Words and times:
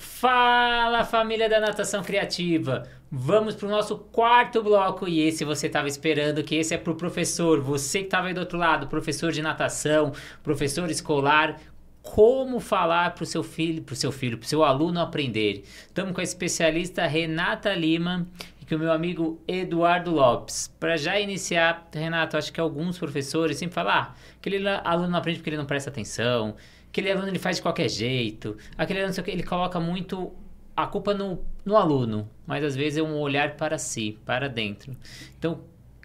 Fala 0.00 1.04
família 1.04 1.46
da 1.46 1.60
natação 1.60 2.02
criativa! 2.02 2.84
Vamos 3.12 3.54
para 3.54 3.68
o 3.68 3.70
nosso 3.70 3.98
quarto 3.98 4.62
bloco 4.62 5.06
e 5.06 5.20
esse 5.20 5.44
você 5.44 5.66
estava 5.66 5.88
esperando 5.88 6.42
que 6.42 6.54
esse 6.54 6.72
é 6.72 6.78
para 6.78 6.94
o 6.94 6.96
professor, 6.96 7.60
você 7.60 7.98
que 7.98 8.04
estava 8.06 8.28
aí 8.28 8.32
do 8.32 8.40
outro 8.40 8.56
lado, 8.56 8.86
professor 8.86 9.30
de 9.30 9.42
natação, 9.42 10.12
professor 10.42 10.90
escolar, 10.90 11.60
como 12.00 12.60
falar 12.60 13.14
para 13.14 13.24
o 13.24 13.26
seu 13.26 13.42
filho, 13.42 13.82
para 13.82 13.92
o 13.92 13.96
seu 13.96 14.10
filho, 14.10 14.38
para 14.38 14.46
o 14.46 14.48
seu 14.48 14.64
aluno 14.64 15.00
aprender. 15.00 15.64
Estamos 15.88 16.14
com 16.14 16.20
a 16.22 16.24
especialista 16.24 17.06
Renata 17.06 17.74
Lima 17.74 18.26
e 18.58 18.64
com 18.64 18.76
o 18.76 18.78
meu 18.78 18.92
amigo 18.92 19.38
Eduardo 19.46 20.12
Lopes. 20.12 20.74
Para 20.80 20.96
já 20.96 21.20
iniciar, 21.20 21.90
Renato, 21.92 22.38
acho 22.38 22.50
que 22.50 22.60
alguns 22.60 22.98
professores 22.98 23.58
sempre 23.58 23.74
falam, 23.74 23.92
ah, 23.92 24.14
aquele 24.38 24.66
aluno 24.66 25.08
não 25.08 25.18
aprende 25.18 25.40
porque 25.40 25.50
ele 25.50 25.58
não 25.58 25.66
presta 25.66 25.90
atenção, 25.90 26.56
aquele 26.90 27.10
aluno 27.10 27.28
ele 27.28 27.38
faz 27.38 27.56
de 27.56 27.62
qualquer 27.62 27.88
jeito, 27.88 28.56
aquele 28.76 29.00
aluno 29.00 29.14
ele 29.26 29.42
coloca 29.42 29.80
muito 29.80 30.32
a 30.76 30.86
culpa 30.86 31.14
no, 31.14 31.44
no 31.64 31.76
aluno, 31.76 32.28
mas 32.46 32.64
às 32.64 32.74
vezes 32.74 32.98
é 32.98 33.02
um 33.02 33.18
olhar 33.18 33.56
para 33.56 33.78
si, 33.78 34.18
para 34.26 34.48
dentro. 34.48 34.96
Então, 35.38 35.60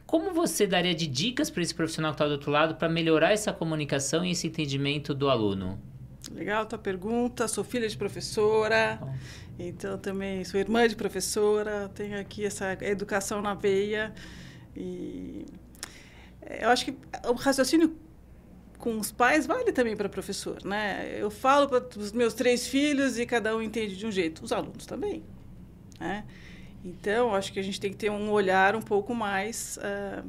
como 0.05 0.31
você 0.31 0.67
daria 0.67 0.93
de 0.93 1.07
dicas 1.07 1.49
para 1.49 1.63
esse 1.63 1.73
profissional 1.73 2.12
que 2.12 2.16
está 2.16 2.27
do 2.27 2.34
outro 2.34 2.52
lado 2.52 2.76
para 2.76 2.88
melhorar 2.88 3.31
essa 3.31 3.52
comunicação 3.52 4.23
e 4.23 4.31
esse 4.31 4.48
entendimento 4.48 5.13
do 5.13 5.29
aluno? 5.29 5.79
Legal 6.31 6.66
tua 6.66 6.77
pergunta. 6.77 7.48
Sou 7.48 7.63
filha 7.63 7.88
de 7.88 7.98
professora, 7.98 8.98
Bom. 8.99 9.15
então 9.57 9.98
também 9.98 10.43
sou 10.43 10.59
irmã 10.59 10.88
de 10.88 10.95
professora. 10.95 11.90
Tenho 11.93 12.20
aqui 12.20 12.45
essa 12.45 12.77
educação 12.81 13.41
na 13.41 13.54
veia 13.54 14.13
e 14.76 15.45
eu 16.59 16.70
acho 16.70 16.85
que 16.85 16.95
o 17.27 17.34
raciocínio 17.34 17.95
com 18.85 18.99
os 18.99 19.12
pais 19.12 19.48
vale 19.48 19.71
também 19.71 19.98
para 19.98 20.07
professor, 20.07 20.63
né? 20.63 21.17
Eu 21.17 21.31
falo 21.31 21.67
para 21.67 21.84
os 21.99 22.12
meus 22.12 22.35
três 22.35 22.67
filhos 22.67 23.17
e 23.17 23.26
cada 23.26 23.57
um 23.57 23.59
entende 23.59 23.98
de 23.98 24.05
um 24.05 24.12
jeito. 24.12 24.45
Os 24.45 24.52
alunos 24.52 24.85
também, 24.85 25.23
né? 25.99 26.23
Então, 26.84 27.34
acho 27.34 27.51
que 27.51 27.60
a 27.60 27.63
gente 27.63 27.82
tem 27.82 27.90
que 27.90 27.98
ter 27.98 28.12
um 28.12 28.29
olhar 28.29 28.76
um 28.76 28.82
pouco 28.84 29.15
mais 29.15 29.77
uh, 29.77 30.23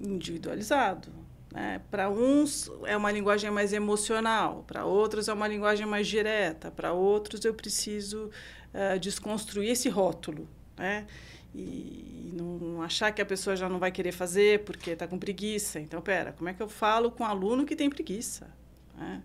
individualizado. 0.00 1.10
Né? 1.52 1.82
Para 1.90 2.08
uns 2.08 2.72
é 2.86 2.96
uma 2.96 3.12
linguagem 3.12 3.50
mais 3.50 3.70
emocional, 3.74 4.64
para 4.66 4.86
outros 4.86 5.28
é 5.28 5.32
uma 5.34 5.46
linguagem 5.46 5.84
mais 5.84 6.08
direta, 6.08 6.70
para 6.70 6.94
outros 6.94 7.44
eu 7.44 7.52
preciso 7.52 8.30
uh, 8.72 8.98
desconstruir 8.98 9.68
esse 9.68 9.90
rótulo. 9.90 10.48
Né? 10.74 11.06
E 11.54 12.32
não 12.32 12.82
achar 12.82 13.12
que 13.12 13.20
a 13.20 13.26
pessoa 13.26 13.56
já 13.56 13.68
não 13.68 13.78
vai 13.78 13.90
querer 13.90 14.12
fazer 14.12 14.64
porque 14.64 14.90
está 14.90 15.06
com 15.06 15.18
preguiça. 15.18 15.80
Então, 15.80 16.00
pera, 16.00 16.32
como 16.32 16.48
é 16.48 16.54
que 16.54 16.62
eu 16.62 16.68
falo 16.68 17.10
com 17.10 17.24
um 17.24 17.26
aluno 17.26 17.64
que 17.64 17.76
tem 17.76 17.90
preguiça? 17.90 18.48
Né? 18.96 19.22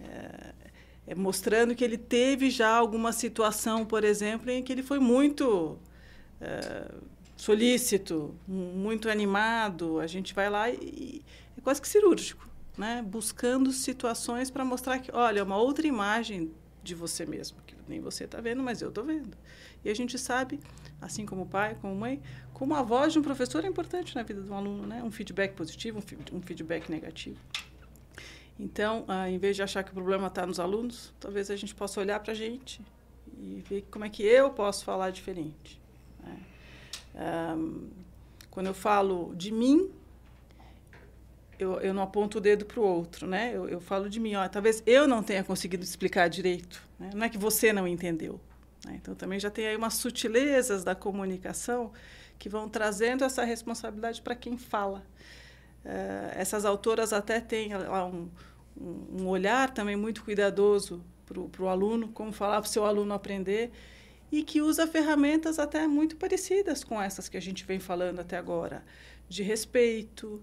É, 0.00 0.54
é 1.08 1.14
mostrando 1.14 1.74
que 1.74 1.84
ele 1.84 1.98
teve 1.98 2.50
já 2.50 2.68
alguma 2.68 3.12
situação, 3.12 3.84
por 3.84 4.04
exemplo, 4.04 4.50
em 4.50 4.62
que 4.62 4.72
ele 4.72 4.82
foi 4.82 4.98
muito 4.98 5.78
é, 6.40 6.90
solícito, 7.36 8.34
muito 8.46 9.08
animado. 9.08 10.00
A 10.00 10.06
gente 10.06 10.34
vai 10.34 10.50
lá 10.50 10.70
e, 10.70 10.74
e 10.74 11.24
é 11.56 11.60
quase 11.60 11.80
que 11.80 11.88
cirúrgico, 11.88 12.48
né? 12.76 13.02
buscando 13.06 13.70
situações 13.72 14.50
para 14.50 14.64
mostrar 14.64 14.98
que, 14.98 15.10
olha, 15.14 15.40
é 15.40 15.42
uma 15.42 15.56
outra 15.56 15.86
imagem 15.86 16.50
de 16.82 16.94
você 16.94 17.24
mesmo, 17.24 17.58
que 17.66 17.74
nem 17.88 18.00
você 18.00 18.24
está 18.24 18.40
vendo, 18.40 18.62
mas 18.62 18.82
eu 18.82 18.88
estou 18.90 19.04
vendo. 19.04 19.36
E 19.84 19.90
a 19.90 19.94
gente 19.94 20.18
sabe 20.18 20.60
assim 21.00 21.26
como 21.26 21.46
pai, 21.46 21.76
como 21.80 21.94
mãe, 21.94 22.22
como 22.52 22.74
a 22.74 22.82
voz 22.82 23.12
de 23.12 23.18
um 23.18 23.22
professor 23.22 23.64
é 23.64 23.68
importante 23.68 24.14
na 24.14 24.22
vida 24.22 24.40
do 24.40 24.54
aluno, 24.54 24.86
né? 24.86 25.02
Um 25.02 25.10
feedback 25.10 25.54
positivo, 25.54 26.02
um, 26.32 26.40
feedback 26.40 26.88
negativo. 26.90 27.38
Então, 28.58 29.04
ah, 29.08 29.28
em 29.28 29.36
vez 29.36 29.56
de 29.56 29.62
achar 29.62 29.82
que 29.82 29.90
o 29.90 29.94
problema 29.94 30.28
está 30.28 30.46
nos 30.46 30.60
alunos, 30.60 31.12
talvez 31.20 31.50
a 31.50 31.56
gente 31.56 31.74
possa 31.74 32.00
olhar 32.00 32.20
para 32.20 32.32
a 32.32 32.34
gente 32.34 32.80
e 33.38 33.62
ver 33.68 33.84
como 33.90 34.04
é 34.04 34.08
que 34.08 34.22
eu 34.22 34.50
posso 34.50 34.84
falar 34.84 35.10
diferente. 35.10 35.80
Né? 36.22 36.38
Um, 37.56 37.88
quando 38.50 38.68
eu 38.68 38.74
falo 38.74 39.34
de 39.34 39.52
mim, 39.52 39.90
eu, 41.58 41.80
eu 41.80 41.92
não 41.92 42.02
aponto 42.02 42.38
o 42.38 42.40
dedo 42.40 42.64
para 42.64 42.80
o 42.80 42.84
outro, 42.84 43.26
né? 43.26 43.52
Eu, 43.52 43.68
eu, 43.68 43.80
falo 43.80 44.08
de 44.08 44.20
mim. 44.20 44.36
Ó, 44.36 44.48
talvez 44.48 44.82
eu 44.86 45.08
não 45.08 45.22
tenha 45.22 45.42
conseguido 45.42 45.82
explicar 45.82 46.28
direito. 46.28 46.82
Né? 46.98 47.10
Não 47.14 47.24
é 47.26 47.28
que 47.28 47.38
você 47.38 47.72
não 47.72 47.86
entendeu. 47.86 48.40
Né? 48.84 48.98
Então, 49.00 49.14
também 49.14 49.40
já 49.40 49.50
tem 49.50 49.66
aí 49.66 49.76
umas 49.76 49.94
sutilezas 49.94 50.84
da 50.84 50.94
comunicação 50.94 51.92
que 52.38 52.48
vão 52.48 52.68
trazendo 52.68 53.24
essa 53.24 53.44
responsabilidade 53.44 54.20
para 54.22 54.34
quem 54.34 54.58
fala. 54.58 55.04
Uh, 55.84 56.32
essas 56.34 56.64
autoras 56.64 57.12
até 57.12 57.40
têm 57.40 57.70
um, 57.76 58.28
um, 58.76 59.28
olhar 59.28 59.72
também 59.72 59.96
muito 59.96 60.24
cuidadoso 60.24 61.04
para 61.26 61.62
o 61.62 61.68
aluno, 61.68 62.08
como 62.08 62.32
falar 62.32 62.60
para 62.60 62.68
o 62.68 62.70
seu 62.70 62.84
aluno 62.84 63.14
aprender, 63.14 63.70
e 64.32 64.42
que 64.42 64.60
usa 64.60 64.86
ferramentas 64.86 65.58
até 65.58 65.86
muito 65.86 66.16
parecidas 66.16 66.82
com 66.82 67.00
essas 67.00 67.28
que 67.28 67.36
a 67.36 67.40
gente 67.40 67.64
vem 67.64 67.78
falando 67.78 68.20
até 68.20 68.36
agora, 68.36 68.84
de 69.28 69.42
respeito, 69.42 70.42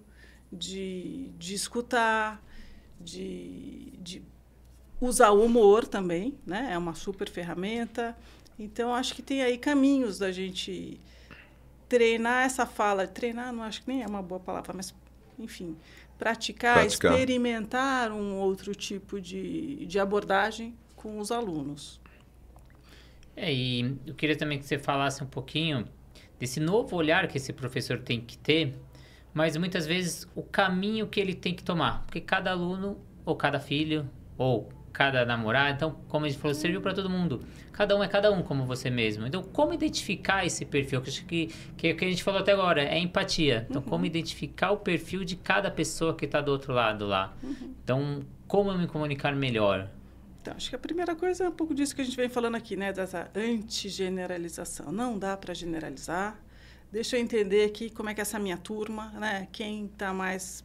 de, 0.50 1.30
de 1.38 1.54
escutar, 1.54 2.42
de, 3.00 3.92
de 3.98 4.22
usar 5.02 5.30
o 5.30 5.44
humor 5.44 5.86
também, 5.86 6.38
né? 6.46 6.68
É 6.70 6.78
uma 6.78 6.94
super 6.94 7.28
ferramenta. 7.28 8.16
Então, 8.56 8.94
acho 8.94 9.14
que 9.14 9.20
tem 9.20 9.42
aí 9.42 9.58
caminhos 9.58 10.16
da 10.18 10.30
gente 10.30 11.00
treinar 11.88 12.44
essa 12.44 12.64
fala. 12.64 13.06
Treinar, 13.06 13.52
não 13.52 13.64
acho 13.64 13.82
que 13.82 13.88
nem 13.88 14.02
é 14.02 14.06
uma 14.06 14.22
boa 14.22 14.40
palavra, 14.40 14.72
mas, 14.72 14.94
enfim, 15.36 15.76
praticar, 16.16 16.74
praticar. 16.74 17.12
experimentar 17.12 18.12
um 18.12 18.38
outro 18.38 18.76
tipo 18.76 19.20
de, 19.20 19.84
de 19.86 19.98
abordagem 19.98 20.72
com 20.94 21.18
os 21.18 21.32
alunos. 21.32 22.00
É, 23.34 23.52
e 23.52 23.98
eu 24.06 24.14
queria 24.14 24.36
também 24.36 24.58
que 24.58 24.64
você 24.64 24.78
falasse 24.78 25.24
um 25.24 25.26
pouquinho 25.26 25.88
desse 26.38 26.60
novo 26.60 26.94
olhar 26.94 27.26
que 27.26 27.38
esse 27.38 27.52
professor 27.52 27.98
tem 27.98 28.20
que 28.20 28.38
ter, 28.38 28.78
mas 29.34 29.56
muitas 29.56 29.84
vezes 29.84 30.28
o 30.36 30.42
caminho 30.44 31.08
que 31.08 31.18
ele 31.18 31.34
tem 31.34 31.54
que 31.54 31.64
tomar. 31.64 32.04
Porque 32.04 32.20
cada 32.20 32.52
aluno, 32.52 33.00
ou 33.24 33.34
cada 33.34 33.58
filho, 33.58 34.08
ou 34.38 34.68
cada 34.92 35.24
namorado. 35.24 35.74
Então, 35.74 35.96
como 36.08 36.26
a 36.26 36.28
gente 36.28 36.40
falou, 36.40 36.54
serviu 36.54 36.80
para 36.80 36.94
todo 36.94 37.08
mundo. 37.08 37.42
Cada 37.72 37.96
um 37.96 38.02
é 38.02 38.08
cada 38.08 38.30
um, 38.30 38.42
como 38.42 38.64
você 38.64 38.90
mesmo. 38.90 39.26
Então, 39.26 39.42
como 39.42 39.72
identificar 39.72 40.44
esse 40.44 40.64
perfil? 40.64 41.00
Que 41.00 41.08
acho 41.08 41.24
que, 41.24 41.46
que, 41.76 41.94
que 41.94 42.04
a 42.04 42.08
gente 42.08 42.22
falou 42.22 42.40
até 42.40 42.52
agora 42.52 42.82
é 42.82 42.98
empatia. 42.98 43.66
Então, 43.68 43.82
uhum. 43.82 43.88
como 43.88 44.04
identificar 44.04 44.70
o 44.72 44.76
perfil 44.76 45.24
de 45.24 45.36
cada 45.36 45.70
pessoa 45.70 46.14
que 46.14 46.26
está 46.26 46.40
do 46.40 46.52
outro 46.52 46.72
lado 46.72 47.06
lá. 47.06 47.34
Uhum. 47.42 47.74
Então, 47.82 48.20
como 48.46 48.70
eu 48.70 48.78
me 48.78 48.86
comunicar 48.86 49.34
melhor? 49.34 49.88
Então, 50.40 50.54
acho 50.56 50.68
que 50.68 50.76
a 50.76 50.78
primeira 50.78 51.14
coisa 51.14 51.44
é 51.44 51.48
um 51.48 51.52
pouco 51.52 51.74
disso 51.74 51.94
que 51.94 52.02
a 52.02 52.04
gente 52.04 52.16
vem 52.16 52.28
falando 52.28 52.56
aqui, 52.56 52.76
né? 52.76 52.92
Dessa 52.92 53.30
antigeneralização. 53.34 54.92
Não 54.92 55.18
dá 55.18 55.36
para 55.36 55.54
generalizar. 55.54 56.38
Deixa 56.90 57.16
eu 57.16 57.20
entender 57.20 57.64
aqui 57.64 57.88
como 57.88 58.10
é 58.10 58.14
que 58.14 58.20
é 58.20 58.22
essa 58.22 58.38
minha 58.38 58.58
turma, 58.58 59.10
né? 59.12 59.48
Quem 59.50 59.86
está 59.86 60.12
mais 60.12 60.62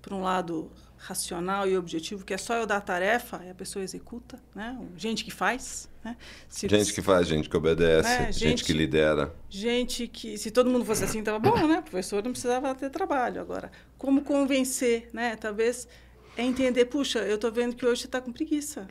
por 0.00 0.12
um 0.12 0.22
lado 0.22 0.70
racional 0.96 1.68
e 1.68 1.76
objetivo, 1.76 2.24
que 2.24 2.34
é 2.34 2.38
só 2.38 2.54
eu 2.54 2.66
dar 2.66 2.78
a 2.78 2.80
tarefa 2.80 3.42
e 3.44 3.50
a 3.50 3.54
pessoa 3.54 3.84
executa, 3.84 4.42
né? 4.54 4.76
Gente 4.96 5.24
que 5.24 5.30
faz, 5.30 5.88
né? 6.04 6.16
Se 6.48 6.66
gente 6.68 6.92
que 6.92 7.02
faz, 7.02 7.28
gente 7.28 7.48
que 7.48 7.56
obedece, 7.56 8.08
né? 8.08 8.32
gente, 8.32 8.38
gente, 8.38 8.64
que 8.64 8.72
lidera. 8.72 9.34
Gente 9.48 10.08
que, 10.08 10.36
se 10.36 10.50
todo 10.50 10.70
mundo 10.70 10.84
fosse 10.84 11.04
assim, 11.04 11.20
estava 11.20 11.38
bom, 11.38 11.66
né? 11.66 11.78
O 11.78 11.82
professor 11.82 12.22
não 12.24 12.32
precisava 12.32 12.74
ter 12.74 12.90
trabalho. 12.90 13.40
Agora, 13.40 13.70
como 13.96 14.22
convencer, 14.22 15.08
né? 15.12 15.36
Talvez 15.36 15.86
é 16.36 16.42
entender, 16.42 16.86
puxa, 16.86 17.20
eu 17.20 17.36
estou 17.36 17.52
vendo 17.52 17.76
que 17.76 17.86
hoje 17.86 18.02
você 18.02 18.06
está 18.08 18.20
com 18.20 18.32
preguiça. 18.32 18.88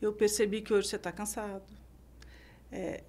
Eu 0.00 0.12
percebi 0.12 0.60
que 0.60 0.72
hoje 0.72 0.88
você 0.88 0.96
está 0.96 1.12
cansado. 1.12 1.62
É, 2.72 3.02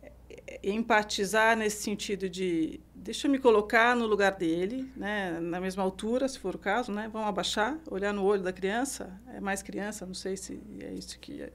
empatizar 0.64 1.56
nesse 1.58 1.84
sentido 1.84 2.30
de 2.30 2.80
deixa 3.02 3.28
eu 3.28 3.32
me 3.32 3.40
colocar 3.40 3.96
no 3.96 4.06
lugar 4.06 4.34
dele, 4.34 4.92
né, 4.96 5.40
na 5.40 5.60
mesma 5.60 5.82
altura, 5.82 6.28
se 6.28 6.38
for 6.38 6.56
o 6.56 6.60
caso, 6.60 6.92
né, 6.92 7.10
vamos 7.12 7.28
abaixar, 7.28 7.80
olhar 7.90 8.14
no 8.14 8.24
olho 8.24 8.44
da 8.44 8.54
criança, 8.54 9.20
é 9.34 9.40
mais 9.40 9.64
criança, 9.64 10.06
não 10.06 10.14
sei 10.14 10.38
se 10.38 10.62
é 10.80 10.94
isso 10.94 11.18
que 11.20 11.42
é, 11.42 11.52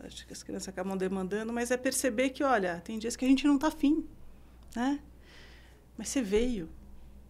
acho 0.00 0.24
que 0.24 0.32
as 0.32 0.44
crianças 0.44 0.68
acabam 0.68 0.96
demandando, 0.96 1.52
mas 1.52 1.72
é 1.72 1.76
perceber 1.76 2.30
que, 2.30 2.44
olha, 2.44 2.80
tem 2.84 2.98
dias 3.00 3.16
que 3.16 3.24
a 3.24 3.28
gente 3.28 3.46
não 3.46 3.56
está 3.56 3.66
afim, 3.66 4.06
né, 4.76 5.00
mas 5.98 6.08
você 6.08 6.22
veio, 6.22 6.68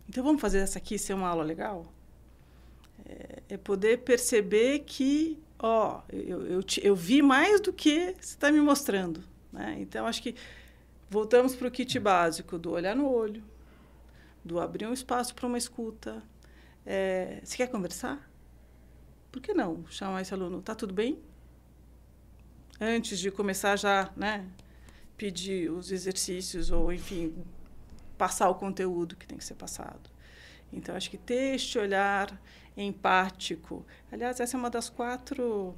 então 0.06 0.22
vamos 0.22 0.40
fazer 0.40 0.58
essa 0.58 0.78
aqui 0.78 0.98
ser 0.98 1.14
uma 1.14 1.28
aula 1.28 1.42
legal? 1.42 1.90
É, 3.08 3.42
é 3.54 3.56
poder 3.56 4.00
perceber 4.00 4.80
que, 4.80 5.38
ó, 5.58 6.02
eu, 6.10 6.46
eu, 6.46 6.60
eu 6.82 6.94
vi 6.94 7.22
mais 7.22 7.58
do 7.58 7.72
que 7.72 8.14
você 8.20 8.34
está 8.34 8.52
me 8.52 8.60
mostrando, 8.60 9.24
né, 9.50 9.78
então 9.80 10.06
acho 10.06 10.22
que 10.22 10.34
Voltamos 11.10 11.56
para 11.56 11.66
o 11.66 11.70
kit 11.72 11.98
básico 11.98 12.56
do 12.56 12.70
olhar 12.70 12.94
no 12.94 13.10
olho, 13.12 13.42
do 14.44 14.60
abrir 14.60 14.86
um 14.86 14.92
espaço 14.92 15.34
para 15.34 15.44
uma 15.44 15.58
escuta. 15.58 16.22
É, 16.86 17.40
você 17.42 17.56
quer 17.56 17.66
conversar? 17.66 18.30
Por 19.32 19.42
que 19.42 19.52
não 19.52 19.84
chamar 19.88 20.22
esse 20.22 20.32
aluno? 20.32 20.62
Tá 20.62 20.72
tudo 20.72 20.94
bem? 20.94 21.20
Antes 22.80 23.18
de 23.18 23.28
começar 23.32 23.74
já, 23.74 24.08
né, 24.16 24.46
pedir 25.16 25.68
os 25.72 25.90
exercícios 25.90 26.70
ou, 26.70 26.92
enfim, 26.92 27.34
passar 28.16 28.48
o 28.48 28.54
conteúdo 28.54 29.16
que 29.16 29.26
tem 29.26 29.36
que 29.36 29.44
ser 29.44 29.56
passado. 29.56 30.08
Então, 30.72 30.94
acho 30.94 31.10
que 31.10 31.18
ter 31.18 31.56
este 31.56 31.76
olhar 31.76 32.40
empático. 32.76 33.84
Aliás, 34.12 34.38
essa 34.38 34.56
é 34.56 34.58
uma 34.58 34.70
das 34.70 34.88
quatro 34.88 35.74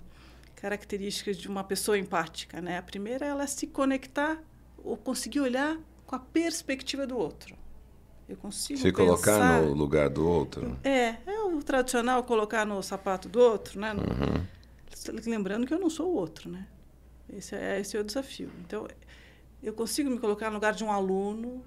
características 0.56 1.38
de 1.38 1.48
uma 1.48 1.64
pessoa 1.64 1.96
empática, 1.96 2.60
né? 2.60 2.76
A 2.76 2.82
primeira 2.82 3.24
é 3.24 3.28
ela 3.30 3.46
se 3.46 3.66
conectar 3.66 4.38
ou 4.84 4.96
conseguir 4.96 5.40
olhar 5.40 5.78
com 6.06 6.16
a 6.16 6.18
perspectiva 6.18 7.06
do 7.06 7.16
outro. 7.16 7.56
Eu 8.28 8.36
consigo 8.36 8.78
se 8.78 8.92
pensar... 8.92 9.04
colocar 9.04 9.62
no 9.62 9.74
lugar 9.74 10.08
do 10.08 10.26
outro. 10.26 10.78
É, 10.84 11.16
é 11.26 11.40
o 11.42 11.62
tradicional 11.62 12.22
colocar 12.24 12.64
no 12.64 12.82
sapato 12.82 13.28
do 13.28 13.40
outro, 13.40 13.80
né? 13.80 13.92
Uhum. 13.92 14.46
Lembrando 15.26 15.66
que 15.66 15.74
eu 15.74 15.78
não 15.78 15.90
sou 15.90 16.10
o 16.10 16.14
outro, 16.14 16.50
né? 16.50 16.66
Esse 17.32 17.54
é, 17.54 17.80
esse 17.80 17.96
é 17.96 18.00
o 18.00 18.04
desafio. 18.04 18.50
Então, 18.64 18.86
eu 19.62 19.72
consigo 19.72 20.10
me 20.10 20.18
colocar 20.18 20.48
no 20.48 20.54
lugar 20.54 20.74
de 20.74 20.84
um 20.84 20.90
aluno 20.90 21.62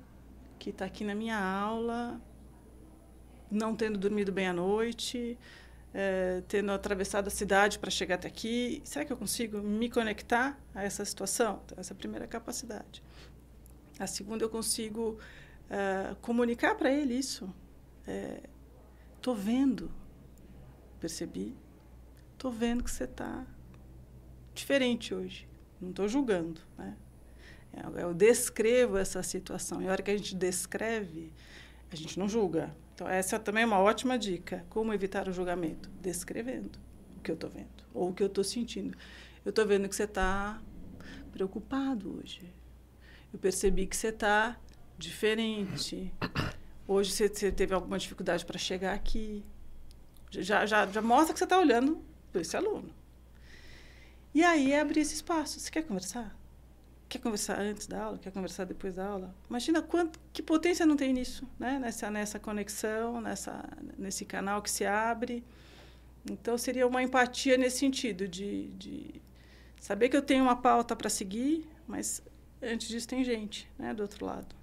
que 0.57 0.69
está 0.69 0.85
aqui 0.85 1.03
na 1.03 1.13
minha 1.13 1.37
aula, 1.37 2.19
não 3.49 3.75
tendo 3.75 3.97
dormido 3.97 4.31
bem 4.31 4.47
à 4.47 4.53
noite, 4.53 5.37
é, 5.97 6.43
tendo 6.49 6.73
atravessado 6.73 7.27
a 7.27 7.29
cidade 7.29 7.79
para 7.79 7.89
chegar 7.89 8.15
até 8.15 8.27
aqui. 8.27 8.81
Será 8.83 9.05
que 9.05 9.13
eu 9.13 9.17
consigo 9.17 9.59
me 9.59 9.89
conectar 9.89 10.59
a 10.75 10.83
essa 10.83 11.05
situação? 11.05 11.61
Então, 11.65 11.79
essa 11.79 11.93
é 11.93 11.95
a 11.95 11.97
primeira 11.97 12.27
capacidade. 12.27 13.01
A 13.97 14.05
segunda, 14.05 14.43
eu 14.43 14.49
consigo 14.49 15.17
é, 15.69 16.13
comunicar 16.21 16.75
para 16.75 16.91
ele 16.91 17.13
isso. 17.13 17.49
Estou 19.15 19.35
é, 19.35 19.39
vendo, 19.39 19.89
percebi. 20.99 21.55
Estou 22.33 22.51
vendo 22.51 22.83
que 22.83 22.91
você 22.91 23.05
está 23.05 23.47
diferente 24.53 25.15
hoje. 25.15 25.47
Não 25.79 25.91
estou 25.91 26.09
julgando, 26.09 26.59
né? 26.77 26.97
Eu 27.97 28.13
descrevo 28.13 28.97
essa 28.97 29.23
situação. 29.23 29.81
E 29.81 29.87
a 29.87 29.91
hora 29.91 30.01
que 30.01 30.11
a 30.11 30.17
gente 30.17 30.35
descreve, 30.35 31.31
a 31.89 31.95
gente 31.95 32.19
não 32.19 32.27
julga. 32.27 32.75
Então, 32.95 33.09
essa 33.09 33.37
também 33.37 33.63
é 33.63 33.65
uma 33.65 33.79
ótima 33.79 34.17
dica. 34.17 34.65
Como 34.69 34.93
evitar 34.93 35.27
o 35.27 35.33
julgamento? 35.33 35.89
Descrevendo 36.01 36.79
o 37.17 37.21
que 37.21 37.29
eu 37.29 37.35
estou 37.35 37.49
vendo 37.49 37.83
ou 37.93 38.09
o 38.09 38.13
que 38.13 38.23
eu 38.23 38.27
estou 38.27 38.43
sentindo. 38.43 38.97
Eu 39.43 39.49
estou 39.49 39.67
vendo 39.67 39.87
que 39.89 39.95
você 39.95 40.05
está 40.05 40.61
preocupado 41.31 42.17
hoje. 42.17 42.53
Eu 43.33 43.37
percebi 43.37 43.85
que 43.85 43.97
você 43.97 44.07
está 44.07 44.57
diferente. 44.97 46.13
Hoje 46.87 47.11
você, 47.11 47.27
você, 47.27 47.51
teve 47.51 47.73
alguma 47.73 47.99
dificuldade 47.99 48.45
para 48.45 48.57
chegar 48.57 48.93
aqui. 48.93 49.43
Já, 50.31 50.65
já, 50.65 50.87
já 50.87 51.01
mostra 51.01 51.33
que 51.33 51.39
você 51.39 51.43
está 51.43 51.59
olhando 51.59 52.01
para 52.31 52.41
esse 52.41 52.55
aluno. 52.55 52.93
E 54.33 54.41
aí 54.41 54.71
é 54.71 54.79
abrir 54.79 55.01
esse 55.01 55.15
espaço. 55.15 55.59
Você 55.59 55.69
quer 55.69 55.83
conversar? 55.83 56.33
Quer 57.07 57.19
conversar 57.19 57.59
antes 57.59 57.87
da 57.87 58.03
aula, 58.03 58.17
quer 58.17 58.31
conversar 58.31 58.65
depois 58.65 58.95
da 58.95 59.05
aula. 59.05 59.35
Imagina 59.49 59.81
quanto, 59.81 60.19
que 60.33 60.41
potência 60.41 60.85
não 60.85 60.95
tem 60.95 61.13
nisso, 61.13 61.47
né? 61.59 61.79
Nessa 61.79 62.09
nessa 62.09 62.39
conexão, 62.39 63.21
nessa 63.21 63.63
nesse 63.97 64.25
canal 64.25 64.61
que 64.61 64.69
se 64.69 64.85
abre. 64.85 65.43
Então 66.29 66.57
seria 66.57 66.87
uma 66.87 67.03
empatia 67.03 67.57
nesse 67.57 67.79
sentido 67.79 68.27
de, 68.27 68.69
de 68.69 69.21
saber 69.79 70.09
que 70.09 70.17
eu 70.17 70.21
tenho 70.21 70.43
uma 70.43 70.55
pauta 70.55 70.95
para 70.95 71.09
seguir, 71.09 71.67
mas 71.87 72.21
antes 72.61 72.87
disso 72.87 73.07
tem 73.07 73.23
gente, 73.23 73.69
né, 73.77 73.93
do 73.93 74.01
outro 74.01 74.25
lado. 74.25 74.55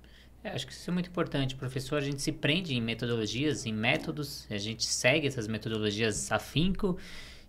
É, 0.43 0.51
acho 0.51 0.67
que 0.67 0.73
isso 0.73 0.91
é 0.91 0.93
muito 0.93 1.09
importante, 1.09 1.55
professor. 1.55 1.99
A 1.99 2.01
gente 2.01 2.21
se 2.21 2.33
prende 2.33 2.75
em 2.75 2.81
metodologias, 2.81 3.65
em 3.65 3.73
métodos, 3.73 4.45
a 4.51 4.59
gente 4.59 4.85
segue 4.85 5.29
essas 5.29 5.47
metodologias 5.47 6.33
afinco 6.33 6.99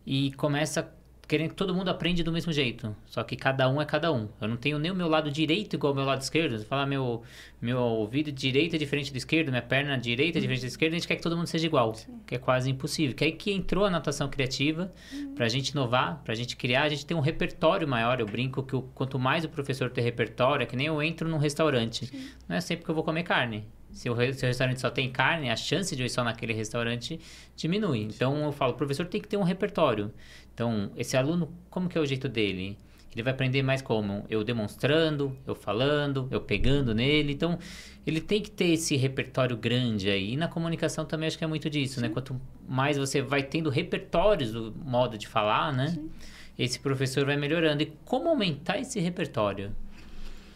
e 0.05 0.31
começa 0.33 0.93
querendo 1.27 1.49
que 1.49 1.55
todo 1.55 1.73
mundo 1.73 1.89
aprende 1.89 2.23
do 2.23 2.31
mesmo 2.31 2.51
jeito. 2.51 2.95
Só 3.05 3.23
que 3.23 3.35
cada 3.35 3.69
um 3.69 3.81
é 3.81 3.85
cada 3.85 4.11
um. 4.11 4.27
Eu 4.41 4.47
não 4.47 4.57
tenho 4.57 4.77
nem 4.77 4.91
o 4.91 4.95
meu 4.95 5.07
lado 5.07 5.31
direito 5.31 5.75
igual 5.75 5.91
ao 5.91 5.95
meu 5.95 6.05
lado 6.05 6.21
esquerdo. 6.21 6.57
Se 6.57 6.65
falar 6.65 6.85
meu, 6.85 7.23
meu 7.61 7.79
ouvido 7.79 8.31
direito 8.31 8.75
é 8.75 8.79
diferente 8.79 9.11
do 9.11 9.17
esquerdo, 9.17 9.49
minha 9.49 9.61
perna 9.61 9.97
direita 9.97 10.37
é 10.37 10.41
diferente 10.41 10.61
da 10.61 10.67
esquerda, 10.67 10.95
a 10.95 10.99
gente 10.99 11.07
quer 11.07 11.15
que 11.15 11.21
todo 11.21 11.37
mundo 11.37 11.47
seja 11.47 11.65
igual. 11.65 11.95
Sim. 11.95 12.19
Que 12.25 12.35
é 12.35 12.37
quase 12.37 12.69
impossível. 12.69 13.15
Que 13.15 13.23
é 13.23 13.27
aí 13.27 13.33
que 13.33 13.51
entrou 13.51 13.85
a 13.85 13.89
natação 13.89 14.29
criativa 14.29 14.91
uhum. 15.13 15.33
pra 15.33 15.47
gente 15.47 15.69
inovar, 15.69 16.21
pra 16.23 16.35
gente 16.35 16.55
criar, 16.55 16.83
a 16.83 16.89
gente 16.89 17.05
tem 17.05 17.15
um 17.15 17.21
repertório 17.21 17.87
maior. 17.87 18.19
Eu 18.19 18.25
brinco 18.25 18.61
que 18.61 18.75
o, 18.75 18.81
quanto 18.81 19.17
mais 19.17 19.45
o 19.45 19.49
professor 19.49 19.89
tem 19.89 20.03
repertório, 20.03 20.63
é 20.63 20.65
que 20.65 20.75
nem 20.75 20.87
eu 20.87 21.01
entro 21.01 21.27
num 21.29 21.37
restaurante. 21.37 22.05
Sim. 22.05 22.29
Não 22.47 22.55
é 22.55 22.61
sempre 22.61 22.83
que 22.83 22.91
eu 22.91 22.95
vou 22.95 23.03
comer 23.03 23.23
carne. 23.23 23.65
Se 23.93 24.09
o, 24.09 24.15
se 24.33 24.45
o, 24.45 24.47
restaurante 24.47 24.81
só 24.81 24.89
tem 24.89 25.09
carne, 25.11 25.49
a 25.49 25.55
chance 25.55 25.95
de 25.95 26.01
eu 26.01 26.05
ir 26.05 26.09
só 26.09 26.23
naquele 26.23 26.53
restaurante 26.53 27.19
diminui. 27.55 28.01
Então 28.01 28.43
eu 28.43 28.51
falo, 28.51 28.73
o 28.73 28.75
professor 28.75 29.05
tem 29.05 29.21
que 29.21 29.27
ter 29.27 29.37
um 29.37 29.43
repertório. 29.43 30.11
Então, 30.53 30.91
esse 30.95 31.15
aluno, 31.15 31.51
como 31.69 31.87
que 31.87 31.97
é 31.97 32.01
o 32.01 32.05
jeito 32.05 32.27
dele? 32.27 32.77
Ele 33.13 33.21
vai 33.21 33.33
aprender 33.33 33.61
mais 33.61 33.81
como? 33.81 34.25
Eu 34.27 34.43
demonstrando, 34.43 35.37
eu 35.45 35.53
falando, 35.53 36.27
eu 36.31 36.41
pegando 36.41 36.95
nele. 36.95 37.31
Então, 37.33 37.59
ele 38.05 38.19
tem 38.19 38.41
que 38.41 38.49
ter 38.49 38.69
esse 38.69 38.95
repertório 38.95 39.55
grande 39.55 40.09
aí. 40.09 40.33
E 40.33 40.37
na 40.37 40.47
comunicação 40.47 41.05
também 41.05 41.27
acho 41.27 41.37
que 41.37 41.43
é 41.43 41.47
muito 41.47 41.69
disso, 41.69 42.01
né? 42.01 42.07
Sim. 42.07 42.09
né? 42.09 42.13
Quanto 42.13 42.41
mais 42.67 42.97
você 42.97 43.21
vai 43.21 43.43
tendo 43.43 43.69
repertórios 43.69 44.51
do 44.51 44.73
modo 44.83 45.17
de 45.17 45.27
falar, 45.27 45.71
né? 45.71 45.89
Sim. 45.89 46.09
Esse 46.57 46.79
professor 46.79 47.25
vai 47.25 47.37
melhorando. 47.37 47.83
E 47.83 47.93
como 48.03 48.29
aumentar 48.29 48.79
esse 48.79 48.99
repertório? 48.99 49.71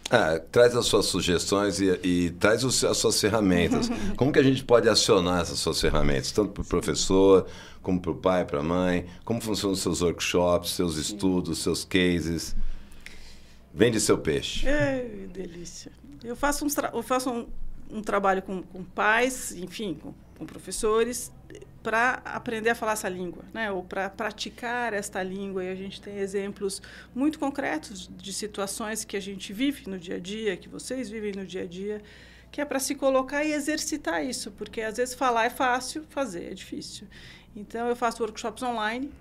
Ah, 0.10 0.40
traz 0.52 0.76
as 0.76 0.86
suas 0.86 1.06
sugestões 1.06 1.82
e, 1.82 2.00
e 2.04 2.30
traz 2.32 2.64
os, 2.64 2.84
as 2.84 2.98
suas 2.98 3.20
ferramentas. 3.20 3.90
Como 4.16 4.32
que 4.32 4.40
a 4.40 4.44
gente 4.44 4.64
pode 4.64 4.88
acionar 4.88 5.42
essas 5.42 5.60
suas 5.60 5.80
ferramentas, 5.82 6.32
tanto 6.32 6.52
para 6.52 6.62
o 6.62 6.66
professor, 6.66 7.46
como 7.82 8.02
para 8.02 8.12
o 8.12 8.16
pai, 8.16 8.46
para 8.46 8.60
a 8.60 8.64
mãe? 8.64 9.06
Como 9.26 9.42
funcionam 9.42 9.74
os 9.74 9.82
seus 9.82 10.02
workshops, 10.02 10.72
seus 10.72 10.98
estudos, 10.98 11.60
seus 11.60 11.84
cases? 11.84 12.56
Vende 13.74 14.00
seu 14.00 14.18
peixe. 14.18 14.68
É, 14.68 15.28
delícia. 15.34 15.92
Eu 16.24 16.36
faço, 16.36 16.66
uns 16.66 16.76
eu 16.94 17.04
faço 17.04 17.30
um, 17.30 17.48
um 17.90 18.02
trabalho 18.02 18.42
com, 18.42 18.62
com 18.62 18.84
pais, 18.84 19.52
enfim, 19.56 19.94
com, 19.94 20.14
com 20.38 20.46
professores, 20.46 21.32
para 21.82 22.22
aprender 22.26 22.70
a 22.70 22.76
falar 22.76 22.94
essa 22.94 23.10
língua, 23.10 23.44
né? 23.54 23.72
ou 23.72 23.82
para 23.84 24.10
praticar 24.10 24.94
esta 24.94 25.24
língua. 25.24 25.64
E 25.64 25.70
a 25.70 25.76
gente 25.76 26.02
tem 26.02 26.18
exemplos 26.18 26.82
muito 27.16 27.40
concretos 27.40 28.10
de 28.18 28.34
situações 28.34 29.06
que 29.06 29.16
a 29.16 29.20
gente 29.20 29.54
vive 29.54 29.90
no 29.90 29.98
dia 29.98 30.16
a 30.16 30.20
dia, 30.20 30.58
que 30.58 30.68
vocês 30.68 31.10
vivem 31.10 31.32
no 31.32 31.46
dia 31.46 31.64
a 31.64 31.66
dia, 31.66 32.02
que 32.52 32.62
é 32.62 32.66
para 32.66 32.80
se 32.80 32.96
colocar 32.96 33.44
e 33.44 33.52
exercitar 33.52 34.26
isso, 34.26 34.52
porque 34.52 34.82
às 34.82 34.98
vezes 34.98 35.16
falar 35.16 35.46
é 35.46 35.50
fácil, 35.50 36.04
fazer 36.10 36.52
é 36.52 36.54
difícil. 36.54 37.08
Então, 37.56 37.88
eu 37.88 37.96
faço 37.96 38.22
workshops 38.22 38.62
online, 38.64 39.12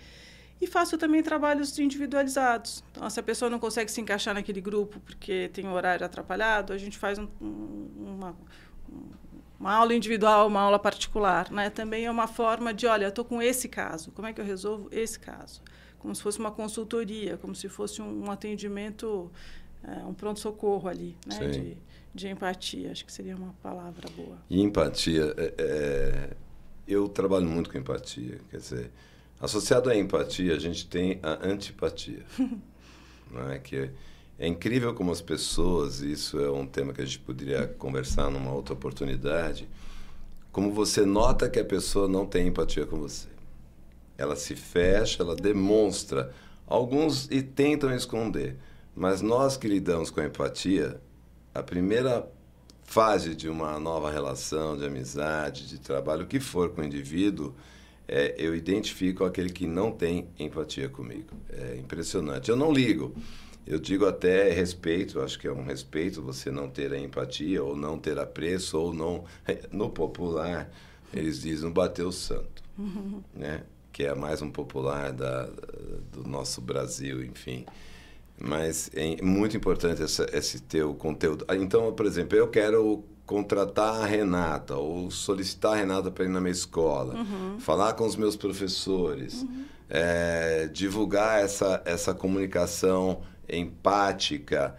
e 0.61 0.67
faço 0.67 0.97
também 0.97 1.21
trabalhos 1.21 1.77
individualizados. 1.77 2.83
Então, 2.91 3.09
se 3.09 3.19
a 3.19 3.23
pessoa 3.23 3.49
não 3.49 3.59
consegue 3.59 3.91
se 3.91 3.99
encaixar 3.99 4.33
naquele 4.33 4.61
grupo 4.61 4.99
porque 5.01 5.49
tem 5.53 5.67
o 5.67 5.71
horário 5.71 6.05
atrapalhado, 6.05 6.71
a 6.71 6.77
gente 6.77 6.97
faz 6.97 7.19
um, 7.19 7.27
uma, 7.41 8.35
uma 9.59 9.73
aula 9.73 9.93
individual, 9.93 10.47
uma 10.47 10.61
aula 10.61 10.79
particular. 10.79 11.51
Né? 11.51 11.69
Também 11.69 12.05
é 12.05 12.11
uma 12.11 12.27
forma 12.27 12.73
de, 12.73 12.87
olha, 12.87 13.07
estou 13.07 13.25
com 13.25 13.41
esse 13.41 13.67
caso, 13.67 14.11
como 14.11 14.27
é 14.27 14.33
que 14.33 14.39
eu 14.39 14.45
resolvo 14.45 14.87
esse 14.91 15.19
caso? 15.19 15.61
Como 15.99 16.15
se 16.15 16.21
fosse 16.21 16.39
uma 16.39 16.51
consultoria, 16.51 17.37
como 17.37 17.53
se 17.53 17.67
fosse 17.67 18.01
um, 18.01 18.25
um 18.25 18.31
atendimento, 18.31 19.29
é, 19.83 20.05
um 20.05 20.13
pronto-socorro 20.13 20.87
ali, 20.87 21.17
né? 21.25 21.35
De, 22.15 22.29
empatia. 22.29 22.91
Acho 22.91 23.05
que 23.05 23.11
seria 23.11 23.35
uma 23.35 23.53
palavra 23.61 24.09
boa. 24.15 24.37
E 24.49 24.61
empatia, 24.61 25.33
é, 25.37 25.53
é, 25.57 26.29
eu 26.87 27.09
trabalho 27.09 27.45
muito 27.45 27.69
com 27.69 27.77
empatia, 27.77 28.39
quer 28.49 28.57
dizer 28.57 28.91
Associado 29.39 29.89
à 29.89 29.95
empatia, 29.95 30.55
a 30.55 30.59
gente 30.59 30.87
tem 30.87 31.19
a 31.21 31.45
antipatia. 31.45 32.23
não 33.29 33.51
é? 33.51 33.59
Que 33.59 33.75
é, 33.75 33.91
é 34.39 34.47
incrível 34.47 34.93
como 34.93 35.11
as 35.11 35.21
pessoas, 35.21 35.99
isso 35.99 36.39
é 36.39 36.49
um 36.49 36.65
tema 36.65 36.93
que 36.93 37.01
a 37.01 37.05
gente 37.05 37.19
poderia 37.19 37.67
conversar 37.67 38.31
numa 38.31 38.53
outra 38.53 38.73
oportunidade, 38.73 39.67
como 40.51 40.71
você 40.71 41.05
nota 41.05 41.49
que 41.49 41.59
a 41.59 41.65
pessoa 41.65 42.07
não 42.07 42.25
tem 42.25 42.47
empatia 42.47 42.85
com 42.85 42.97
você. 42.97 43.27
Ela 44.17 44.37
se 44.37 44.55
fecha, 44.55 45.21
ela 45.21 45.35
demonstra. 45.35 46.33
Alguns 46.65 47.29
e 47.29 47.41
tentam 47.41 47.93
esconder, 47.93 48.55
mas 48.95 49.21
nós 49.21 49.57
que 49.57 49.67
lidamos 49.67 50.09
com 50.09 50.21
a 50.21 50.25
empatia, 50.25 50.99
a 51.55 51.63
primeira 51.63 52.29
fase 52.83 53.33
de 53.33 53.49
uma 53.49 53.79
nova 53.79 54.11
relação, 54.11 54.77
de 54.77 54.85
amizade, 54.85 55.67
de 55.67 55.79
trabalho, 55.79 56.23
o 56.23 56.27
que 56.27 56.39
for 56.39 56.69
com 56.69 56.81
o 56.81 56.83
indivíduo, 56.83 57.55
é, 58.07 58.35
eu 58.37 58.53
identifico 58.53 59.23
aquele 59.23 59.49
que 59.49 59.65
não 59.65 59.91
tem 59.91 60.27
empatia 60.37 60.89
comigo. 60.89 61.29
É 61.49 61.77
impressionante. 61.77 62.49
Eu 62.49 62.55
não 62.55 62.71
ligo. 62.71 63.15
Eu 63.65 63.79
digo 63.79 64.05
até 64.05 64.51
respeito, 64.51 65.21
acho 65.21 65.39
que 65.39 65.47
é 65.47 65.51
um 65.51 65.63
respeito 65.63 66.21
você 66.21 66.51
não 66.51 66.69
ter 66.69 66.93
a 66.93 66.99
empatia, 66.99 67.63
ou 67.63 67.75
não 67.75 67.97
ter 67.97 68.19
apreço, 68.19 68.77
ou 68.77 68.93
não. 68.93 69.23
No 69.71 69.89
popular, 69.89 70.69
eles 71.11 71.41
dizem 71.41 71.71
bater 71.71 72.05
o 72.05 72.11
santo, 72.11 72.61
né? 73.33 73.63
que 73.91 74.03
é 74.03 74.13
mais 74.13 74.41
um 74.41 74.51
popular 74.51 75.13
da, 75.13 75.49
do 76.11 76.27
nosso 76.27 76.59
Brasil, 76.59 77.23
enfim. 77.23 77.65
Mas 78.39 78.89
é 78.93 79.21
muito 79.23 79.55
importante 79.55 80.03
essa, 80.03 80.25
esse 80.33 80.61
teu 80.61 80.93
conteúdo. 80.93 81.45
Então, 81.51 81.93
por 81.93 82.05
exemplo, 82.05 82.37
eu 82.37 82.47
quero 82.47 83.03
contratar 83.25 84.01
a 84.01 84.05
Renata 84.05 84.75
ou 84.75 85.09
solicitar 85.09 85.73
a 85.73 85.75
Renata 85.77 86.11
para 86.11 86.25
ir 86.25 86.29
na 86.29 86.39
minha 86.39 86.51
escola, 86.51 87.15
uhum. 87.15 87.59
falar 87.59 87.93
com 87.93 88.05
os 88.05 88.15
meus 88.15 88.35
professores, 88.35 89.41
uhum. 89.41 89.65
é, 89.89 90.69
divulgar 90.71 91.43
essa, 91.43 91.81
essa 91.85 92.13
comunicação 92.13 93.21
empática, 93.49 94.75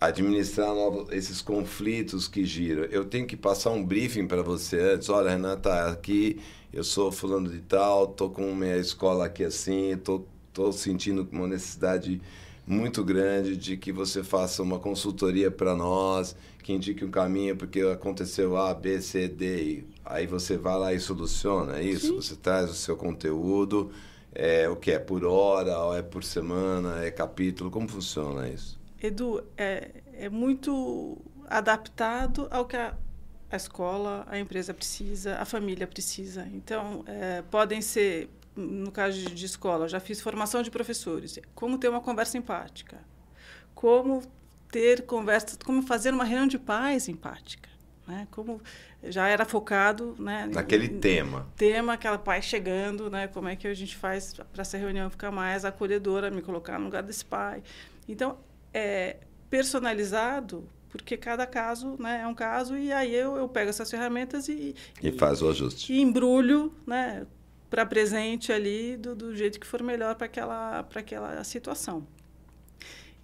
administrar 0.00 0.68
novos, 0.74 1.10
esses 1.12 1.40
conflitos 1.40 2.28
que 2.28 2.44
giram. 2.44 2.84
Eu 2.84 3.04
tenho 3.04 3.26
que 3.26 3.36
passar 3.36 3.70
um 3.70 3.84
briefing 3.84 4.26
para 4.26 4.42
você 4.42 4.78
antes. 4.94 5.08
Olha, 5.08 5.30
Renata, 5.30 5.86
aqui 5.86 6.40
eu 6.72 6.84
sou 6.84 7.10
fulano 7.10 7.48
de 7.48 7.60
tal, 7.60 8.08
tô 8.08 8.30
com 8.30 8.54
minha 8.54 8.76
escola 8.76 9.26
aqui 9.26 9.44
assim, 9.44 9.96
tô, 10.02 10.24
tô 10.52 10.72
sentindo 10.72 11.28
uma 11.30 11.46
necessidade 11.46 12.20
muito 12.66 13.04
grande 13.04 13.56
de 13.56 13.76
que 13.76 13.92
você 13.92 14.22
faça 14.22 14.62
uma 14.62 14.78
consultoria 14.78 15.50
para 15.50 15.74
nós, 15.74 16.36
que 16.62 16.72
indique 16.72 17.04
um 17.04 17.10
caminho, 17.10 17.56
porque 17.56 17.80
aconteceu 17.80 18.56
A, 18.56 18.72
B, 18.72 19.00
C, 19.00 19.28
D. 19.28 19.62
E 19.62 19.86
aí 20.04 20.26
você 20.26 20.56
vai 20.56 20.78
lá 20.78 20.92
e 20.92 21.00
soluciona 21.00 21.82
isso. 21.82 22.08
Sim. 22.08 22.16
Você 22.16 22.36
traz 22.36 22.70
o 22.70 22.74
seu 22.74 22.96
conteúdo, 22.96 23.90
é, 24.34 24.68
o 24.68 24.76
que 24.76 24.92
é 24.92 24.98
por 24.98 25.24
hora, 25.24 25.78
ou 25.78 25.96
é 25.96 26.02
por 26.02 26.22
semana, 26.22 27.04
é 27.04 27.10
capítulo, 27.10 27.70
como 27.70 27.88
funciona 27.88 28.48
isso? 28.48 28.80
Edu, 29.02 29.42
é, 29.56 29.90
é 30.14 30.28
muito 30.28 31.18
adaptado 31.48 32.46
ao 32.50 32.64
que 32.64 32.76
a, 32.76 32.94
a 33.50 33.56
escola, 33.56 34.24
a 34.28 34.38
empresa 34.38 34.72
precisa, 34.72 35.36
a 35.36 35.44
família 35.44 35.86
precisa. 35.86 36.48
Então, 36.54 37.04
é, 37.06 37.42
podem 37.42 37.82
ser 37.82 38.30
no 38.54 38.90
caso 38.90 39.18
de, 39.18 39.34
de 39.34 39.46
escola, 39.46 39.88
já 39.88 40.00
fiz 40.00 40.20
formação 40.20 40.62
de 40.62 40.70
professores. 40.70 41.38
Como 41.54 41.78
ter 41.78 41.88
uma 41.88 42.00
conversa 42.00 42.36
empática. 42.36 42.98
Como 43.74 44.22
ter 44.70 45.02
conversas, 45.06 45.58
como 45.64 45.82
fazer 45.82 46.12
uma 46.12 46.24
reunião 46.24 46.46
de 46.46 46.58
paz 46.58 47.08
empática. 47.08 47.68
Né? 48.06 48.26
Como 48.30 48.60
já 49.04 49.28
era 49.28 49.44
focado 49.44 50.16
né, 50.18 50.48
naquele 50.52 50.86
em, 50.86 50.98
tema. 50.98 51.46
Tema, 51.56 51.94
aquela 51.94 52.18
pai 52.18 52.42
chegando, 52.42 53.10
né? 53.10 53.28
Como 53.28 53.48
é 53.48 53.56
que 53.56 53.66
a 53.66 53.74
gente 53.74 53.96
faz 53.96 54.34
para 54.52 54.62
essa 54.62 54.76
reunião 54.76 55.08
ficar 55.10 55.30
mais 55.30 55.64
acolhedora, 55.64 56.30
me 56.30 56.42
colocar 56.42 56.78
no 56.78 56.86
lugar 56.86 57.02
desse 57.02 57.24
pai. 57.24 57.62
Então, 58.08 58.38
é 58.72 59.18
personalizado 59.48 60.68
porque 60.92 61.16
cada 61.16 61.46
caso 61.46 61.96
né, 61.98 62.20
é 62.22 62.26
um 62.26 62.34
caso 62.34 62.76
e 62.76 62.92
aí 62.92 63.14
eu, 63.14 63.36
eu 63.36 63.48
pego 63.48 63.70
essas 63.70 63.90
ferramentas 63.90 64.46
e, 64.46 64.74
e, 65.00 65.08
e 65.08 65.12
faz 65.12 65.40
o 65.40 65.48
ajuste. 65.48 65.90
E 65.90 66.02
embrulho, 66.02 66.72
né? 66.86 67.26
Para 67.72 67.86
presente 67.86 68.52
ali 68.52 68.98
do, 68.98 69.14
do 69.14 69.34
jeito 69.34 69.58
que 69.58 69.66
for 69.66 69.82
melhor 69.82 70.14
para 70.14 70.26
aquela, 70.26 70.80
aquela 70.94 71.42
situação. 71.42 72.06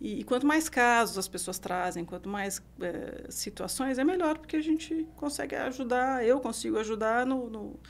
E, 0.01 0.21
e, 0.21 0.25
quanto 0.25 0.47
mais 0.47 0.71
casos 0.71 1.19
as 1.19 1.29
pessoas 1.29 1.59
trazem, 1.59 2.03
quanto 2.03 2.31
mais 2.31 2.63
é, 2.81 3.27
situações, 3.29 3.99
é 3.99 4.05
melhor, 4.05 4.39
porque 4.39 4.57
a 4.57 4.63
gente 4.63 5.07
consegue 5.17 5.55
ajudar, 5.55 6.25
eu 6.25 6.41
consigo 6.41 6.79
ajudar 6.79 7.27
no, 7.27 7.51
no, 7.51 7.81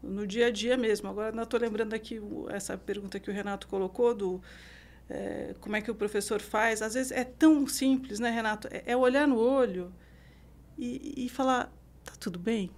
no 0.00 0.24
dia 0.24 0.46
a 0.46 0.50
dia 0.52 0.76
mesmo. 0.76 1.10
Agora, 1.10 1.32
não 1.32 1.42
estou 1.42 1.58
lembrando 1.58 1.94
aqui 1.94 2.20
o, 2.20 2.46
essa 2.48 2.78
pergunta 2.78 3.18
que 3.18 3.28
o 3.28 3.34
Renato 3.34 3.66
colocou, 3.66 4.14
do 4.14 4.40
é, 5.10 5.56
como 5.60 5.74
é 5.74 5.80
que 5.80 5.90
o 5.90 5.96
professor 5.96 6.40
faz. 6.40 6.80
Às 6.80 6.94
vezes 6.94 7.10
é 7.10 7.24
tão 7.24 7.66
simples, 7.66 8.20
né, 8.20 8.30
Renato? 8.30 8.68
É, 8.70 8.84
é 8.86 8.96
olhar 8.96 9.26
no 9.26 9.36
olho 9.36 9.92
e, 10.78 11.24
e 11.26 11.28
falar: 11.28 11.72
tá 12.04 12.12
tudo 12.20 12.38
bem? 12.38 12.70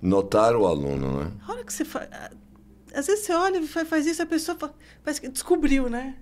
Notar 0.00 0.54
o 0.54 0.66
aluno, 0.66 1.24
né? 1.24 1.32
Que 1.68 1.72
você 1.74 1.84
faz. 1.84 2.08
Às 2.94 3.06
vezes 3.06 3.26
você 3.26 3.34
olha 3.34 3.58
e 3.58 3.66
faz 3.66 4.06
isso, 4.06 4.22
a 4.22 4.26
pessoa 4.26 4.56
parece 5.04 5.20
que 5.20 5.28
descobriu, 5.28 5.90
né? 5.90 6.16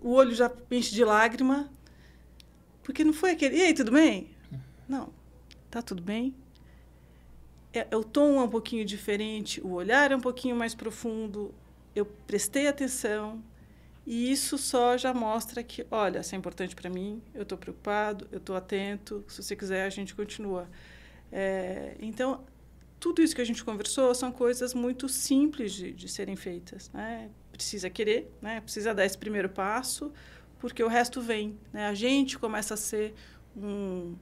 O 0.00 0.10
olho 0.10 0.34
já 0.34 0.52
enche 0.70 0.94
de 0.94 1.02
lágrima. 1.02 1.70
Porque 2.82 3.02
não 3.02 3.14
foi 3.14 3.30
aquele. 3.30 3.56
E 3.56 3.62
aí, 3.62 3.72
tudo 3.72 3.90
bem? 3.90 4.28
Não. 4.86 5.10
Tá 5.70 5.80
tudo 5.80 6.02
bem? 6.02 6.34
É, 7.72 7.96
o 7.96 8.04
tom 8.04 8.38
é 8.38 8.42
um 8.42 8.48
pouquinho 8.48 8.84
diferente, 8.84 9.58
o 9.62 9.70
olhar 9.70 10.12
é 10.12 10.16
um 10.16 10.20
pouquinho 10.20 10.54
mais 10.54 10.74
profundo. 10.74 11.54
Eu 11.94 12.04
prestei 12.04 12.68
atenção. 12.68 13.42
E 14.06 14.30
isso 14.30 14.58
só 14.58 14.98
já 14.98 15.14
mostra 15.14 15.62
que, 15.62 15.86
olha, 15.90 16.18
isso 16.18 16.34
é 16.34 16.38
importante 16.38 16.74
para 16.74 16.90
mim, 16.90 17.22
eu 17.34 17.42
estou 17.42 17.56
preocupado, 17.56 18.28
eu 18.30 18.38
estou 18.38 18.54
atento. 18.54 19.24
Se 19.28 19.42
você 19.42 19.56
quiser, 19.56 19.86
a 19.86 19.90
gente 19.90 20.14
continua. 20.14 20.68
É, 21.32 21.96
então, 22.00 22.44
tudo 23.00 23.22
isso 23.22 23.34
que 23.34 23.40
a 23.40 23.44
gente 23.44 23.64
conversou 23.64 24.14
são 24.14 24.30
coisas 24.30 24.74
muito 24.74 25.08
simples 25.08 25.72
de, 25.72 25.90
de 25.90 26.06
serem 26.06 26.36
feitas. 26.36 26.90
Né? 26.92 27.30
Precisa 27.50 27.88
querer, 27.88 28.30
né? 28.42 28.60
precisa 28.60 28.94
dar 28.94 29.06
esse 29.06 29.16
primeiro 29.16 29.48
passo, 29.48 30.12
porque 30.58 30.84
o 30.84 30.88
resto 30.88 31.20
vem. 31.22 31.58
Né? 31.72 31.86
A 31.86 31.94
gente 31.94 32.38
começa 32.38 32.74
a 32.74 32.76
ser 32.76 33.14
um, 33.56 34.14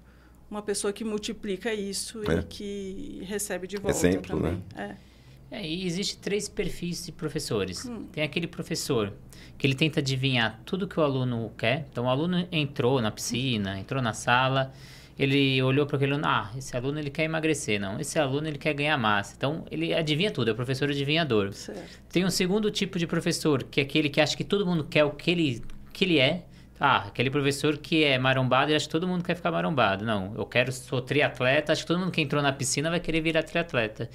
uma 0.49 0.62
pessoa 0.62 0.92
que 0.92 1.04
multiplica 1.04 1.75
isso 1.75 2.23
é. 2.30 2.38
e 2.38 2.42
que 2.44 3.23
recebe 3.25 3.66
de 3.66 3.76
volta 3.76 3.99
Exemplo, 3.99 4.37
também. 4.37 4.62
Né? 4.75 4.97
É. 5.04 5.08
É, 5.50 5.66
e 5.66 5.87
existe 5.87 6.18
três 6.18 6.49
perfis 6.49 7.06
de 7.06 7.12
professores. 7.12 7.87
Hum. 7.87 8.06
Tem 8.12 8.23
aquele 8.23 8.47
professor 8.47 9.12
que 9.56 9.66
ele 9.66 9.75
tenta 9.75 10.00
adivinhar 10.00 10.61
tudo 10.64 10.87
que 10.87 11.00
o 11.00 11.02
aluno 11.02 11.50
quer. 11.56 11.87
Então, 11.90 12.04
o 12.04 12.08
aluno 12.08 12.47
entrou 12.52 13.00
na 13.00 13.11
piscina, 13.11 13.78
entrou 13.78 14.02
na 14.02 14.12
sala, 14.12 14.73
ele 15.18 15.60
olhou 15.62 15.84
para 15.84 15.96
aquele 15.96 16.12
aluno, 16.12 16.28
ah, 16.28 16.50
esse 16.56 16.76
aluno 16.76 16.98
ele 16.98 17.10
quer 17.10 17.25
emagrecer, 17.25 17.80
não, 17.80 17.98
esse 17.98 18.18
aluno 18.18 18.46
ele 18.46 18.56
quer 18.56 18.72
ganhar 18.72 18.96
massa. 18.96 19.34
Então, 19.37 19.64
ele 19.68 19.92
adivinha 19.92 20.30
tudo, 20.30 20.48
é 20.48 20.52
o 20.52 20.54
professor 20.54 20.88
adivinhador. 20.88 21.52
Certo. 21.52 22.00
Tem 22.08 22.25
um 22.25 22.30
segundo 22.30 22.70
tipo 22.70 22.98
de 22.98 23.06
professor, 23.06 23.64
que 23.64 23.80
é 23.80 23.82
aquele 23.82 24.08
que 24.08 24.20
acha 24.20 24.37
que 24.37 24.44
todo 24.44 24.64
mundo 24.64 24.84
quer 24.84 25.04
o 25.04 25.10
que 25.10 25.30
ele, 25.32 25.62
que 25.92 26.04
ele 26.04 26.18
é. 26.20 26.44
Ah, 26.80 26.98
aquele 27.08 27.28
professor 27.28 27.76
que 27.76 28.04
é 28.04 28.16
marombado 28.16 28.70
e 28.70 28.75
acha 28.76 28.87
que 28.87 28.92
todo 28.92 29.08
mundo 29.08 29.25
quer 29.25 29.34
ficar 29.34 29.50
marombado. 29.50 30.04
Não, 30.04 30.32
eu 30.37 30.46
quero, 30.46 30.70
sou 30.70 31.02
triatleta, 31.02 31.72
acho 31.72 31.82
que 31.82 31.88
todo 31.88 31.98
mundo 31.98 32.12
que 32.12 32.20
entrou 32.20 32.40
na 32.40 32.52
piscina 32.52 32.88
vai 32.88 33.00
querer 33.00 33.20
virar 33.20 33.42
triatleta. 33.42 34.08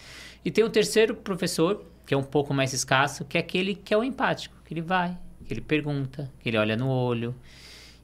E 0.45 0.49
tem 0.49 0.63
um 0.63 0.69
terceiro 0.69 1.13
professor, 1.13 1.83
que 2.05 2.13
é 2.13 2.17
um 2.17 2.23
pouco 2.23 2.53
mais 2.53 2.71
escasso, 2.71 3.25
que 3.25 3.37
é 3.37 3.41
aquele 3.41 3.75
que 3.75 3.93
é 3.93 3.97
o 3.97 4.03
empático, 4.05 4.55
que 4.63 4.73
ele 4.73 4.81
vai, 4.81 5.17
que 5.45 5.53
ele 5.53 5.59
pergunta, 5.59 6.31
que 6.39 6.47
ele 6.47 6.57
olha 6.57 6.77
no 6.77 6.87
olho, 6.87 7.35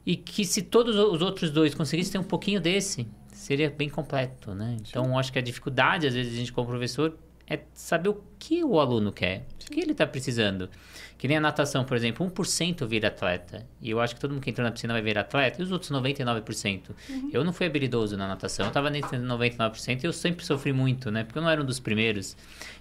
e 0.04 0.16
que 0.16 0.44
se 0.44 0.62
todos 0.62 0.96
os 0.96 1.22
outros 1.22 1.50
dois 1.50 1.74
conseguissem 1.74 2.12
ter 2.12 2.18
um 2.18 2.28
pouquinho 2.28 2.60
desse, 2.60 3.06
seria 3.32 3.70
bem 3.70 3.88
completo, 3.88 4.54
né? 4.54 4.76
Então, 4.88 5.18
acho 5.18 5.32
que 5.32 5.38
a 5.38 5.42
dificuldade, 5.42 6.06
às 6.06 6.14
vezes, 6.14 6.32
a 6.32 6.36
gente 6.36 6.52
como 6.52 6.68
professor, 6.68 7.16
é 7.50 7.58
saber 7.74 8.10
o 8.10 8.22
que 8.38 8.62
o 8.62 8.78
aluno 8.78 9.10
quer, 9.10 9.44
o 9.66 9.70
que 9.72 9.80
ele 9.80 9.90
está 9.90 10.06
precisando. 10.06 10.70
Que 11.18 11.26
nem 11.26 11.36
a 11.36 11.40
natação, 11.40 11.84
por 11.84 11.96
exemplo, 11.96 12.24
1% 12.30 12.86
vira 12.86 13.08
atleta. 13.08 13.66
E 13.82 13.90
eu 13.90 14.00
acho 14.00 14.14
que 14.14 14.20
todo 14.20 14.30
mundo 14.30 14.40
que 14.40 14.50
entrou 14.50 14.64
na 14.64 14.70
piscina 14.70 14.94
vai 14.94 15.02
virar 15.02 15.22
atleta, 15.22 15.60
e 15.60 15.64
os 15.64 15.72
outros 15.72 15.90
99%. 15.90 16.90
Uhum. 17.08 17.30
Eu 17.32 17.44
não 17.44 17.52
fui 17.52 17.66
habilidoso 17.66 18.16
na 18.16 18.28
natação, 18.28 18.66
eu 18.66 18.68
estava 18.68 18.88
nesse 18.88 19.16
99% 19.16 20.02
e 20.02 20.06
eu 20.06 20.12
sempre 20.12 20.46
sofri 20.46 20.72
muito, 20.72 21.10
né? 21.10 21.24
Porque 21.24 21.38
eu 21.38 21.42
não 21.42 21.50
era 21.50 21.60
um 21.60 21.64
dos 21.64 21.80
primeiros. 21.80 22.36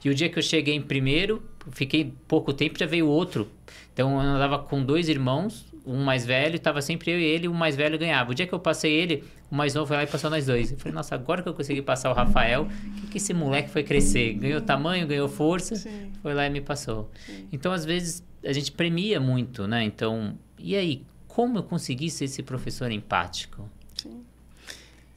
E 0.05 0.09
o 0.09 0.13
dia 0.13 0.29
que 0.29 0.37
eu 0.37 0.43
cheguei 0.43 0.75
em 0.75 0.81
primeiro, 0.81 1.43
fiquei 1.71 2.13
pouco 2.27 2.53
tempo, 2.53 2.77
já 2.77 2.85
veio 2.85 3.07
outro. 3.07 3.49
Então 3.91 4.13
eu 4.13 4.19
andava 4.19 4.59
com 4.59 4.83
dois 4.83 5.09
irmãos, 5.09 5.65
um 5.89 6.03
mais 6.03 6.25
velho, 6.25 6.55
estava 6.55 6.81
sempre 6.81 7.11
eu 7.11 7.19
e 7.19 7.23
ele, 7.23 7.47
o 7.47 7.53
mais 7.53 7.75
velho 7.75 7.97
ganhava. 7.97 8.31
O 8.31 8.35
dia 8.35 8.45
que 8.45 8.53
eu 8.53 8.59
passei 8.59 8.93
ele, 8.93 9.23
o 9.49 9.55
mais 9.55 9.73
novo 9.73 9.87
foi 9.87 9.97
lá 9.97 10.03
e 10.03 10.07
passou 10.07 10.29
nós 10.29 10.45
dois. 10.45 10.71
Eu 10.71 10.77
falei, 10.77 10.93
nossa, 10.93 11.15
agora 11.15 11.41
que 11.41 11.49
eu 11.49 11.53
consegui 11.53 11.81
passar 11.81 12.11
o 12.11 12.13
Rafael, 12.13 12.63
o 12.63 12.91
que, 13.01 13.07
que 13.07 13.17
esse 13.17 13.33
moleque 13.33 13.69
foi 13.69 13.83
crescer? 13.83 14.33
Ganhou 14.33 14.61
tamanho, 14.61 15.07
ganhou 15.07 15.27
força, 15.27 15.75
Sim. 15.75 16.11
foi 16.21 16.33
lá 16.35 16.45
e 16.45 16.49
me 16.49 16.61
passou. 16.61 17.09
Sim. 17.25 17.47
Então, 17.51 17.71
às 17.71 17.83
vezes, 17.83 18.23
a 18.45 18.53
gente 18.53 18.71
premia 18.71 19.19
muito, 19.19 19.67
né? 19.67 19.83
Então, 19.83 20.37
e 20.59 20.75
aí, 20.75 21.03
como 21.27 21.57
eu 21.57 21.63
consegui 21.63 22.11
ser 22.11 22.25
esse 22.25 22.43
professor 22.43 22.91
empático? 22.91 23.67
Sim. 23.95 24.23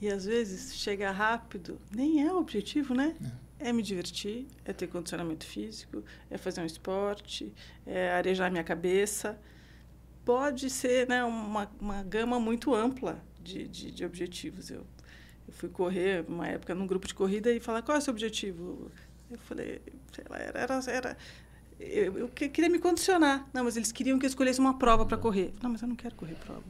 E 0.01 0.09
às 0.09 0.25
vezes, 0.25 0.75
chegar 0.77 1.13
rápido 1.13 1.79
nem 1.95 2.27
é 2.27 2.33
o 2.33 2.39
objetivo, 2.39 2.95
né? 2.95 3.15
É 3.61 3.73
me 3.73 3.83
divertir, 3.83 4.47
é 4.65 4.73
ter 4.73 4.89
condicionamento 4.89 5.45
físico, 5.45 6.03
é 6.29 6.37
fazer 6.37 6.61
um 6.61 6.67
esporte, 6.67 7.53
é 7.87 8.11
arejar 8.11 8.51
minha 8.51 8.65
cabeça 8.65 9.39
pode 10.25 10.71
ser 10.71 11.09
né, 11.09 11.25
uma, 11.25 11.71
uma 11.81 12.03
gama 12.03 12.39
muito 12.39 12.75
ampla 12.75 13.23
de, 13.41 13.67
de, 13.67 13.91
de 13.91 14.05
objetivos. 14.05 14.71
Eu, 14.71 14.87
eu 15.47 15.53
fui 15.53 15.69
correr 15.69 16.25
uma 16.29 16.47
época 16.47 16.75
num 16.75 16.87
grupo 16.87 17.07
de 17.07 17.15
corrida 17.15 17.51
e 17.53 17.61
falar 17.61 17.83
qual 17.83 17.97
é 17.97 17.99
o 17.99 18.03
seu 18.03 18.13
objetivo? 18.13 18.91
Eu 19.31 19.39
falei, 19.39 19.81
sei 20.13 20.25
lá, 20.29 20.39
era, 20.39 20.61
era, 20.61 20.91
era 20.91 21.17
eu, 21.81 22.19
eu, 22.19 22.29
queria 22.29 22.69
me 22.69 22.79
condicionar. 22.79 23.49
Não, 23.53 23.65
mas 23.65 23.77
eles 23.77 23.91
queriam 23.91 24.19
que 24.19 24.25
eu 24.25 24.29
escolhesse 24.29 24.61
uma 24.61 24.79
prova 24.79 25.05
para 25.05 25.17
correr. 25.17 25.53
Não, 25.63 25.71
mas 25.71 25.83
eu 25.83 25.89
não 25.89 25.97
quero 25.97 26.15
correr 26.15 26.35
prova. 26.35 26.63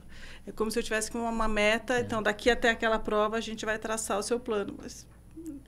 É 0.46 0.52
como 0.52 0.70
se 0.70 0.78
eu 0.78 0.82
tivesse 0.82 1.10
uma, 1.14 1.28
uma 1.28 1.48
meta, 1.48 1.98
é. 1.98 2.00
então 2.00 2.22
daqui 2.22 2.50
até 2.50 2.70
aquela 2.70 2.98
prova 2.98 3.36
a 3.36 3.40
gente 3.40 3.64
vai 3.64 3.78
traçar 3.78 4.18
o 4.18 4.22
seu 4.22 4.40
plano. 4.40 4.74
Mas 4.80 5.06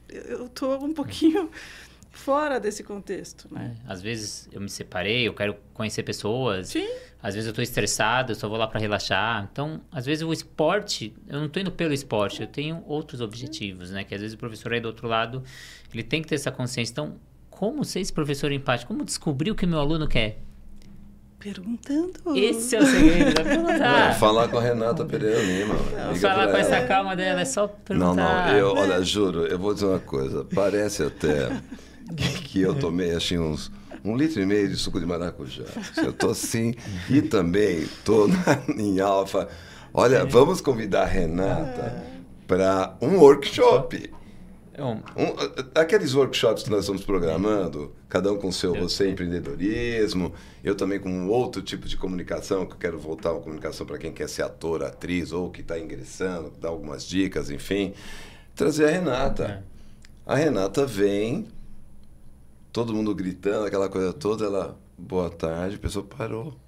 eu 0.09 0.47
estou 0.47 0.83
um 0.83 0.93
pouquinho 0.93 1.50
fora 2.11 2.59
desse 2.59 2.83
contexto, 2.83 3.53
né? 3.53 3.76
É, 3.87 3.93
às 3.93 4.00
vezes 4.00 4.49
eu 4.50 4.61
me 4.61 4.69
separei, 4.69 5.29
eu 5.29 5.35
quero 5.35 5.57
conhecer 5.75 6.03
pessoas. 6.03 6.69
Sim. 6.69 6.88
Às 7.25 7.35
vezes 7.35 7.47
eu 7.47 7.52
estou 7.52 7.62
estressado, 7.62 8.33
eu 8.33 8.37
só 8.37 8.47
vou 8.50 8.59
lá 8.59 8.66
para 8.66 8.78
relaxar. 8.78 9.49
Então, 9.50 9.81
às 9.90 10.04
vezes 10.04 10.23
o 10.23 10.31
esporte, 10.31 11.14
eu 11.26 11.38
não 11.38 11.47
estou 11.47 11.62
indo 11.62 11.73
pelo 11.73 11.95
esporte, 11.95 12.43
eu 12.43 12.47
tenho 12.47 12.85
outros 12.87 13.23
objetivos, 13.23 13.90
né? 13.90 14.04
Que 14.04 14.14
às 14.14 14.21
vezes 14.21 14.35
o 14.35 14.38
professor 14.38 14.75
aí 14.75 14.81
do 14.81 14.88
outro 14.88 15.09
lado, 15.09 15.43
ele 15.90 16.02
tem 16.02 16.21
que 16.21 16.28
ter 16.28 16.35
essa 16.35 16.50
consciência. 16.50 16.93
Então, 16.93 17.14
como 17.49 17.83
ser 17.83 18.00
esse 18.00 18.12
professor 18.12 18.52
empático? 18.52 18.93
Como 18.93 19.02
descobrir 19.07 19.50
o 19.50 19.54
que 19.54 19.64
meu 19.64 19.78
aluno 19.78 20.07
quer? 20.07 20.37
Perguntando. 21.38 22.37
Esse 22.37 22.76
é 22.76 22.81
o 22.81 22.85
segredo, 22.85 23.40
é 23.40 23.43
perguntar. 23.43 24.19
falar 24.21 24.49
com 24.49 24.59
a 24.59 24.62
Renata 24.62 25.07
Pereira 25.07 25.40
Lima. 25.40 25.76
falar 26.21 26.49
com 26.49 26.50
ela. 26.50 26.59
essa 26.59 26.87
calma 26.87 27.16
dela, 27.16 27.40
é 27.40 27.47
só 27.47 27.69
perguntar. 27.69 28.14
Não, 28.16 28.52
não, 28.52 28.59
eu, 28.59 28.75
olha, 28.75 29.02
juro, 29.02 29.47
eu 29.47 29.59
vou 29.59 29.73
dizer 29.73 29.87
uma 29.87 29.99
coisa. 29.99 30.47
Parece 30.54 31.04
até 31.04 31.59
que 32.45 32.61
eu 32.61 32.75
tomei 32.75 33.12
assim 33.12 33.38
uns 33.38 33.73
um 34.04 34.16
litro 34.16 34.42
e 34.42 34.46
meio 34.46 34.68
de 34.68 34.76
suco 34.76 35.00
de 35.00 35.06
maracujá. 35.06 35.64
Eu 35.96 36.12
tô 36.12 36.30
assim 36.30 36.75
e 37.08 37.23
também 37.23 37.88
na, 38.06 38.82
em 38.82 39.00
alfa. 39.00 39.49
Olha, 39.92 40.18
é. 40.18 40.25
vamos 40.26 40.61
convidar 40.61 41.02
a 41.02 41.06
Renata 41.06 41.82
é. 41.82 42.04
para 42.46 42.96
um 43.00 43.16
workshop. 43.18 44.12
É 44.76 44.82
um, 44.82 45.00
aqueles 45.73 46.14
workshops 46.14 46.64
que 46.64 46.70
nós 46.70 46.80
estamos 46.80 47.04
programando, 47.04 47.94
cada 48.08 48.32
um 48.32 48.37
com 48.37 48.50
seu 48.50 48.75
você 48.75 49.08
empreendedorismo, 49.08 50.34
eu 50.64 50.75
também 50.75 50.99
com 50.99 51.08
um 51.08 51.30
outro 51.30 51.62
tipo 51.62 51.87
de 51.87 51.96
comunicação, 51.96 52.66
que 52.66 52.73
eu 52.73 52.78
quero 52.78 52.99
voltar 52.99 53.32
uma 53.32 53.40
comunicação 53.40 53.87
para 53.87 53.99
quem 53.99 54.12
quer 54.12 54.28
ser 54.28 54.42
ator, 54.42 54.82
atriz, 54.82 55.30
ou 55.30 55.49
que 55.49 55.61
está 55.61 55.78
ingressando, 55.78 56.52
dar 56.61 56.70
algumas 56.70 57.06
dicas, 57.06 57.50
enfim. 57.50 57.94
Trazer 58.56 58.87
a 58.87 58.90
Renata. 58.90 59.62
É. 60.26 60.32
A 60.32 60.34
Renata 60.34 60.84
vem, 60.84 61.46
todo 62.75 62.93
mundo 62.93 63.14
gritando, 63.14 63.66
aquela 63.66 63.88
coisa 63.88 64.12
toda, 64.12 64.45
ela, 64.45 64.76
boa 64.99 65.31
tarde, 65.31 65.76
a 65.76 65.78
pessoa 65.78 66.04
parou. 66.04 66.59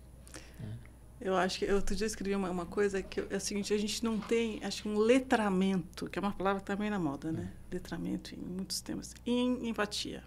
Eu 1.20 1.34
acho 1.34 1.58
que 1.58 1.64
eu 1.64 1.74
outro 1.74 1.96
dia 1.96 2.06
escrevi 2.06 2.36
uma, 2.36 2.48
uma 2.48 2.64
coisa 2.64 3.02
que 3.02 3.18
é 3.28 3.36
o 3.36 3.40
seguinte, 3.40 3.74
a 3.74 3.78
gente 3.78 4.04
não 4.04 4.16
tem, 4.16 4.60
acho 4.62 4.84
que 4.84 4.88
um 4.88 4.98
letramento, 4.98 6.08
que 6.08 6.16
é 6.16 6.22
uma 6.22 6.30
palavra 6.30 6.62
também 6.62 6.88
na 6.90 6.98
moda, 7.00 7.32
né? 7.32 7.52
Letramento 7.72 8.32
em 8.36 8.38
muitos 8.38 8.80
temas. 8.80 9.16
Em 9.26 9.68
empatia. 9.68 10.22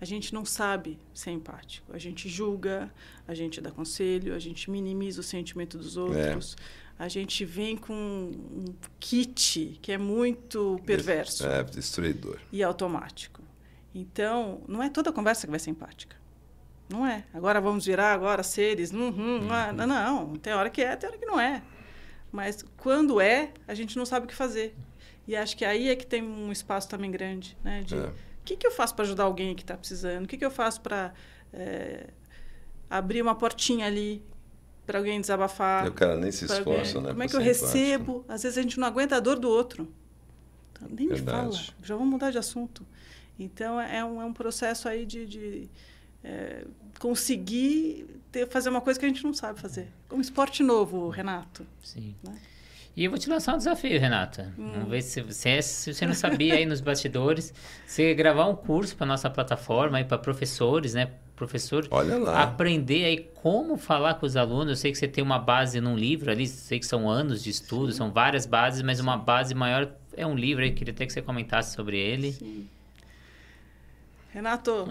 A 0.00 0.04
gente 0.04 0.34
não 0.34 0.44
sabe 0.44 0.98
ser 1.14 1.30
empático. 1.30 1.92
A 1.92 1.98
gente 1.98 2.28
julga, 2.28 2.92
a 3.28 3.34
gente 3.34 3.60
dá 3.60 3.70
conselho, 3.70 4.34
a 4.34 4.40
gente 4.40 4.68
minimiza 4.68 5.20
o 5.20 5.22
sentimento 5.22 5.78
dos 5.78 5.96
outros. 5.96 6.56
É. 6.98 7.04
A 7.04 7.08
gente 7.08 7.44
vem 7.44 7.76
com 7.76 7.94
um 7.94 8.74
kit 8.98 9.78
que 9.80 9.92
é 9.92 9.98
muito 9.98 10.80
perverso. 10.84 11.46
É, 11.46 11.62
destruidor. 11.62 12.40
E 12.50 12.64
automático. 12.64 13.44
Então, 13.94 14.62
não 14.66 14.82
é 14.82 14.90
toda 14.90 15.12
conversa 15.12 15.46
que 15.46 15.50
vai 15.50 15.60
ser 15.60 15.70
empática. 15.70 16.16
Não 16.88 17.06
é. 17.06 17.24
Agora 17.32 17.60
vamos 17.60 17.86
virar 17.86 18.12
agora 18.12 18.42
seres. 18.42 18.92
Uhum, 18.92 19.08
uhum. 19.08 19.48
Não, 19.74 19.86
não, 19.86 20.36
tem 20.36 20.52
hora 20.52 20.68
que 20.68 20.82
é, 20.82 20.96
tem 20.96 21.08
hora 21.08 21.18
que 21.18 21.24
não 21.24 21.40
é. 21.40 21.62
Mas 22.30 22.64
quando 22.76 23.20
é, 23.20 23.52
a 23.66 23.74
gente 23.74 23.96
não 23.96 24.04
sabe 24.04 24.26
o 24.26 24.28
que 24.28 24.34
fazer. 24.34 24.74
E 25.26 25.34
acho 25.34 25.56
que 25.56 25.64
aí 25.64 25.88
é 25.88 25.96
que 25.96 26.06
tem 26.06 26.22
um 26.22 26.52
espaço 26.52 26.88
também 26.88 27.10
grande, 27.10 27.56
né? 27.64 27.82
De 27.82 27.94
é. 27.94 27.98
o 27.98 28.12
que, 28.44 28.56
que 28.56 28.66
eu 28.66 28.70
faço 28.70 28.94
para 28.94 29.04
ajudar 29.04 29.24
alguém 29.24 29.54
que 29.54 29.62
está 29.62 29.76
precisando? 29.76 30.24
O 30.24 30.28
que, 30.28 30.36
que 30.36 30.44
eu 30.44 30.50
faço 30.50 30.80
para 30.80 31.14
é, 31.52 32.08
abrir 32.90 33.22
uma 33.22 33.34
portinha 33.34 33.86
ali 33.86 34.22
para 34.84 34.98
alguém 34.98 35.20
desabafar? 35.20 35.86
O 35.86 35.92
cara 35.92 36.16
nem 36.16 36.30
se 36.30 36.44
esforça, 36.44 37.00
né? 37.00 37.10
Como 37.10 37.22
é 37.22 37.28
que 37.28 37.36
eu 37.36 37.40
recebo? 37.40 38.24
Às 38.28 38.42
vezes 38.42 38.58
a 38.58 38.62
gente 38.62 38.78
não 38.78 38.86
aguenta 38.86 39.16
a 39.16 39.20
dor 39.20 39.38
do 39.38 39.48
outro. 39.48 39.88
Então, 40.72 40.88
nem 40.90 41.08
Verdade. 41.08 41.46
me 41.46 41.54
fala. 41.54 41.74
Já 41.82 41.94
vamos 41.96 42.10
mudar 42.10 42.30
de 42.30 42.38
assunto. 42.38 42.84
Então 43.38 43.80
é 43.80 44.04
um, 44.04 44.20
é 44.20 44.24
um 44.24 44.32
processo 44.32 44.88
aí 44.88 45.04
de, 45.04 45.26
de 45.26 45.68
é, 46.22 46.64
conseguir 46.98 48.06
ter, 48.30 48.48
fazer 48.48 48.70
uma 48.70 48.80
coisa 48.80 48.98
que 48.98 49.04
a 49.04 49.08
gente 49.08 49.24
não 49.24 49.34
sabe 49.34 49.60
fazer. 49.60 49.88
Um 50.10 50.20
esporte 50.20 50.62
novo, 50.62 51.08
Renato. 51.08 51.66
Sim. 51.82 52.14
Né? 52.22 52.34
E 52.96 53.04
eu 53.04 53.10
vou 53.10 53.18
te 53.18 53.28
lançar 53.28 53.54
um 53.54 53.58
desafio, 53.58 53.98
Renata. 53.98 54.52
Hum. 54.56 54.70
Vamos 54.72 54.88
ver 54.88 55.02
se 55.02 55.20
você, 55.20 55.60
se 55.60 55.92
você 55.92 56.06
não 56.06 56.14
sabia 56.14 56.54
aí 56.54 56.64
nos 56.64 56.80
bastidores, 56.80 57.52
você 57.84 58.14
gravar 58.14 58.46
um 58.46 58.54
curso 58.54 58.96
para 58.96 59.04
nossa 59.04 59.28
plataforma 59.28 59.98
aí 59.98 60.04
para 60.04 60.16
professores, 60.16 60.94
né? 60.94 61.10
Professor, 61.34 61.88
Olha 61.90 62.16
lá. 62.16 62.44
aprender 62.44 63.04
aí 63.04 63.18
como 63.42 63.76
falar 63.76 64.14
com 64.14 64.24
os 64.24 64.36
alunos. 64.36 64.68
Eu 64.68 64.76
sei 64.76 64.92
que 64.92 64.98
você 64.98 65.08
tem 65.08 65.24
uma 65.24 65.40
base 65.40 65.80
num 65.80 65.96
livro 65.96 66.30
ali, 66.30 66.46
sei 66.46 66.78
que 66.78 66.86
são 66.86 67.10
anos 67.10 67.42
de 67.42 67.50
estudo, 67.50 67.90
Sim. 67.90 67.98
são 67.98 68.12
várias 68.12 68.46
bases, 68.46 68.82
mas 68.82 69.00
uma 69.00 69.16
base 69.16 69.52
maior 69.52 69.92
é 70.16 70.24
um 70.24 70.36
livro 70.36 70.62
aí, 70.62 70.70
queria 70.70 70.94
até 70.94 71.04
que 71.04 71.12
você 71.12 71.20
comentasse 71.20 71.74
sobre 71.74 71.98
ele. 71.98 72.32
Sim. 72.32 72.68
Renato, 74.34 74.88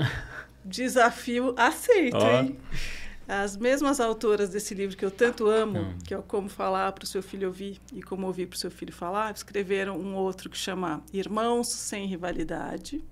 Desafio 0.63 1.53
aceito, 1.57 2.15
oh. 2.15 2.31
hein? 2.31 2.57
As 3.27 3.57
mesmas 3.57 3.99
autoras 3.99 4.49
desse 4.49 4.73
livro 4.73 4.95
que 4.95 5.03
eu 5.03 5.11
tanto 5.11 5.47
amo, 5.49 5.79
hum. 5.79 5.97
que 6.05 6.13
é 6.13 6.17
o 6.17 6.23
Como 6.23 6.47
Falar 6.47 6.93
para 6.93 7.03
o 7.03 7.07
Seu 7.07 7.21
Filho 7.21 7.49
Ouvir 7.49 7.77
e 7.91 8.01
Como 8.01 8.25
Ouvir 8.25 8.47
para 8.47 8.55
o 8.55 8.57
Seu 8.57 8.71
Filho 8.71 8.93
Falar, 8.93 9.33
escreveram 9.33 9.97
um 9.97 10.15
outro 10.15 10.49
que 10.49 10.57
chama 10.57 11.03
Irmãos 11.11 11.67
Sem 11.67 12.07
Rivalidade. 12.07 13.03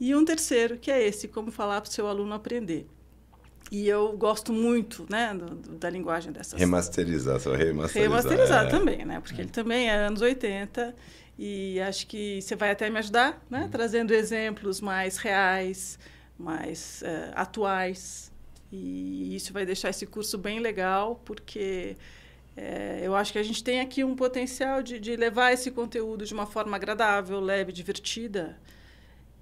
E 0.00 0.16
um 0.16 0.24
terceiro, 0.24 0.76
que 0.76 0.90
é 0.90 1.00
esse, 1.00 1.28
Como 1.28 1.52
Falar 1.52 1.80
para 1.80 1.88
o 1.88 1.92
Seu 1.92 2.08
Aluno 2.08 2.34
Aprender. 2.34 2.88
E 3.70 3.88
eu 3.88 4.16
gosto 4.16 4.52
muito 4.52 5.06
né, 5.08 5.32
do, 5.32 5.54
do, 5.54 5.76
da 5.76 5.88
linguagem 5.88 6.32
dessas... 6.32 6.58
Remasterizar, 6.58 7.38
só 7.38 7.54
remasterizar. 7.54 8.10
Remasterizar 8.10 8.66
é. 8.66 8.68
também, 8.68 9.04
né? 9.04 9.20
Porque 9.20 9.40
ele 9.40 9.50
também 9.50 9.88
é 9.88 9.94
anos 9.94 10.20
80 10.20 10.94
e 11.38 11.80
acho 11.80 12.06
que 12.06 12.42
você 12.42 12.56
vai 12.56 12.70
até 12.70 12.90
me 12.90 12.98
ajudar, 12.98 13.42
né? 13.48 13.64
Hum. 13.64 13.68
Trazendo 13.70 14.12
exemplos 14.12 14.80
mais 14.80 15.18
reais, 15.18 15.98
mais 16.36 17.02
uh, 17.02 17.32
atuais. 17.34 18.30
E 18.72 19.34
isso 19.34 19.52
vai 19.52 19.64
deixar 19.64 19.90
esse 19.90 20.06
curso 20.06 20.36
bem 20.36 20.60
legal, 20.60 21.20
porque 21.24 21.96
é, 22.56 23.00
eu 23.02 23.14
acho 23.16 23.32
que 23.32 23.38
a 23.38 23.42
gente 23.42 23.64
tem 23.64 23.80
aqui 23.80 24.04
um 24.04 24.14
potencial 24.14 24.82
de, 24.82 24.98
de, 25.00 25.16
levar 25.16 25.52
esse 25.52 25.70
conteúdo 25.70 26.24
de 26.24 26.34
uma 26.34 26.46
forma 26.46 26.76
agradável, 26.76 27.40
leve, 27.40 27.72
divertida, 27.72 28.58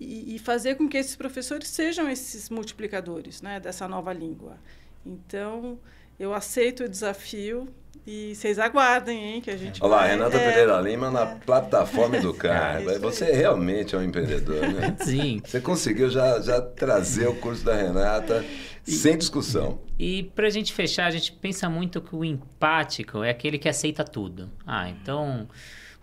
e, 0.00 0.36
e, 0.36 0.38
fazer 0.38 0.76
com 0.76 0.88
que 0.88 0.96
esses 0.96 1.16
professores 1.16 1.68
sejam 1.68 2.08
esses 2.08 2.48
multiplicadores 2.50 3.42
né, 3.42 3.58
dessa 3.58 3.88
nova 3.88 4.12
língua. 4.12 4.56
Então, 5.04 5.78
eu 6.18 6.32
aceito 6.32 6.84
o 6.84 6.88
desafio 6.88 7.68
e 8.06 8.34
vocês 8.34 8.58
aguardem, 8.58 9.34
hein, 9.34 9.40
que 9.40 9.50
a 9.50 9.56
gente 9.56 9.82
Olha 9.82 9.90
lá, 9.90 10.06
Renata 10.06 10.36
é, 10.36 10.48
Pereira 10.48 10.80
Lima 10.80 11.10
na 11.10 11.22
é. 11.22 11.34
plataforma 11.44 12.16
Educar. 12.16 12.80
É 12.88 12.98
Você 12.98 13.32
realmente 13.32 13.94
é 13.94 13.98
um 13.98 14.02
empreendedor, 14.02 14.66
né? 14.66 14.96
Sim. 15.04 15.42
Você 15.44 15.60
conseguiu 15.60 16.08
já, 16.08 16.40
já 16.40 16.60
trazer 16.60 17.28
o 17.28 17.34
curso 17.34 17.64
da 17.64 17.74
Renata 17.74 18.44
e, 18.86 18.92
sem 18.92 19.18
discussão. 19.18 19.78
E 19.98 20.22
para 20.22 20.46
a 20.46 20.50
gente 20.50 20.72
fechar, 20.72 21.06
a 21.06 21.10
gente 21.10 21.32
pensa 21.32 21.68
muito 21.68 22.00
que 22.00 22.16
o 22.16 22.24
empático 22.24 23.22
é 23.22 23.30
aquele 23.30 23.58
que 23.58 23.68
aceita 23.68 24.02
tudo. 24.04 24.50
Ah, 24.66 24.88
então, 24.88 25.46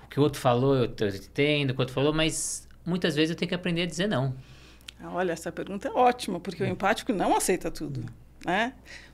o 0.04 0.08
que 0.08 0.20
o 0.20 0.24
outro 0.24 0.40
falou, 0.40 0.76
eu 0.76 0.86
entendo, 0.86 1.72
o 1.72 1.74
que 1.74 1.80
o 1.80 1.82
outro 1.82 1.94
falou, 1.96 2.14
mas 2.14 2.65
muitas 2.86 3.16
vezes 3.16 3.32
eu 3.32 3.36
tenho 3.36 3.50
que 3.50 3.56
aprender 3.56 3.84
a 3.84 3.86
dizer 3.86 4.08
não. 4.08 4.36
Olha, 5.04 5.34
essa 5.34 5.52
pergunta 5.52 5.88
é 5.88 5.92
ótima, 5.92 6.40
porque 6.40 6.64
o 6.64 6.66
empático 6.66 7.12
não 7.12 7.36
aceita 7.36 7.70
tudo, 7.70 8.06
né? 8.46 8.74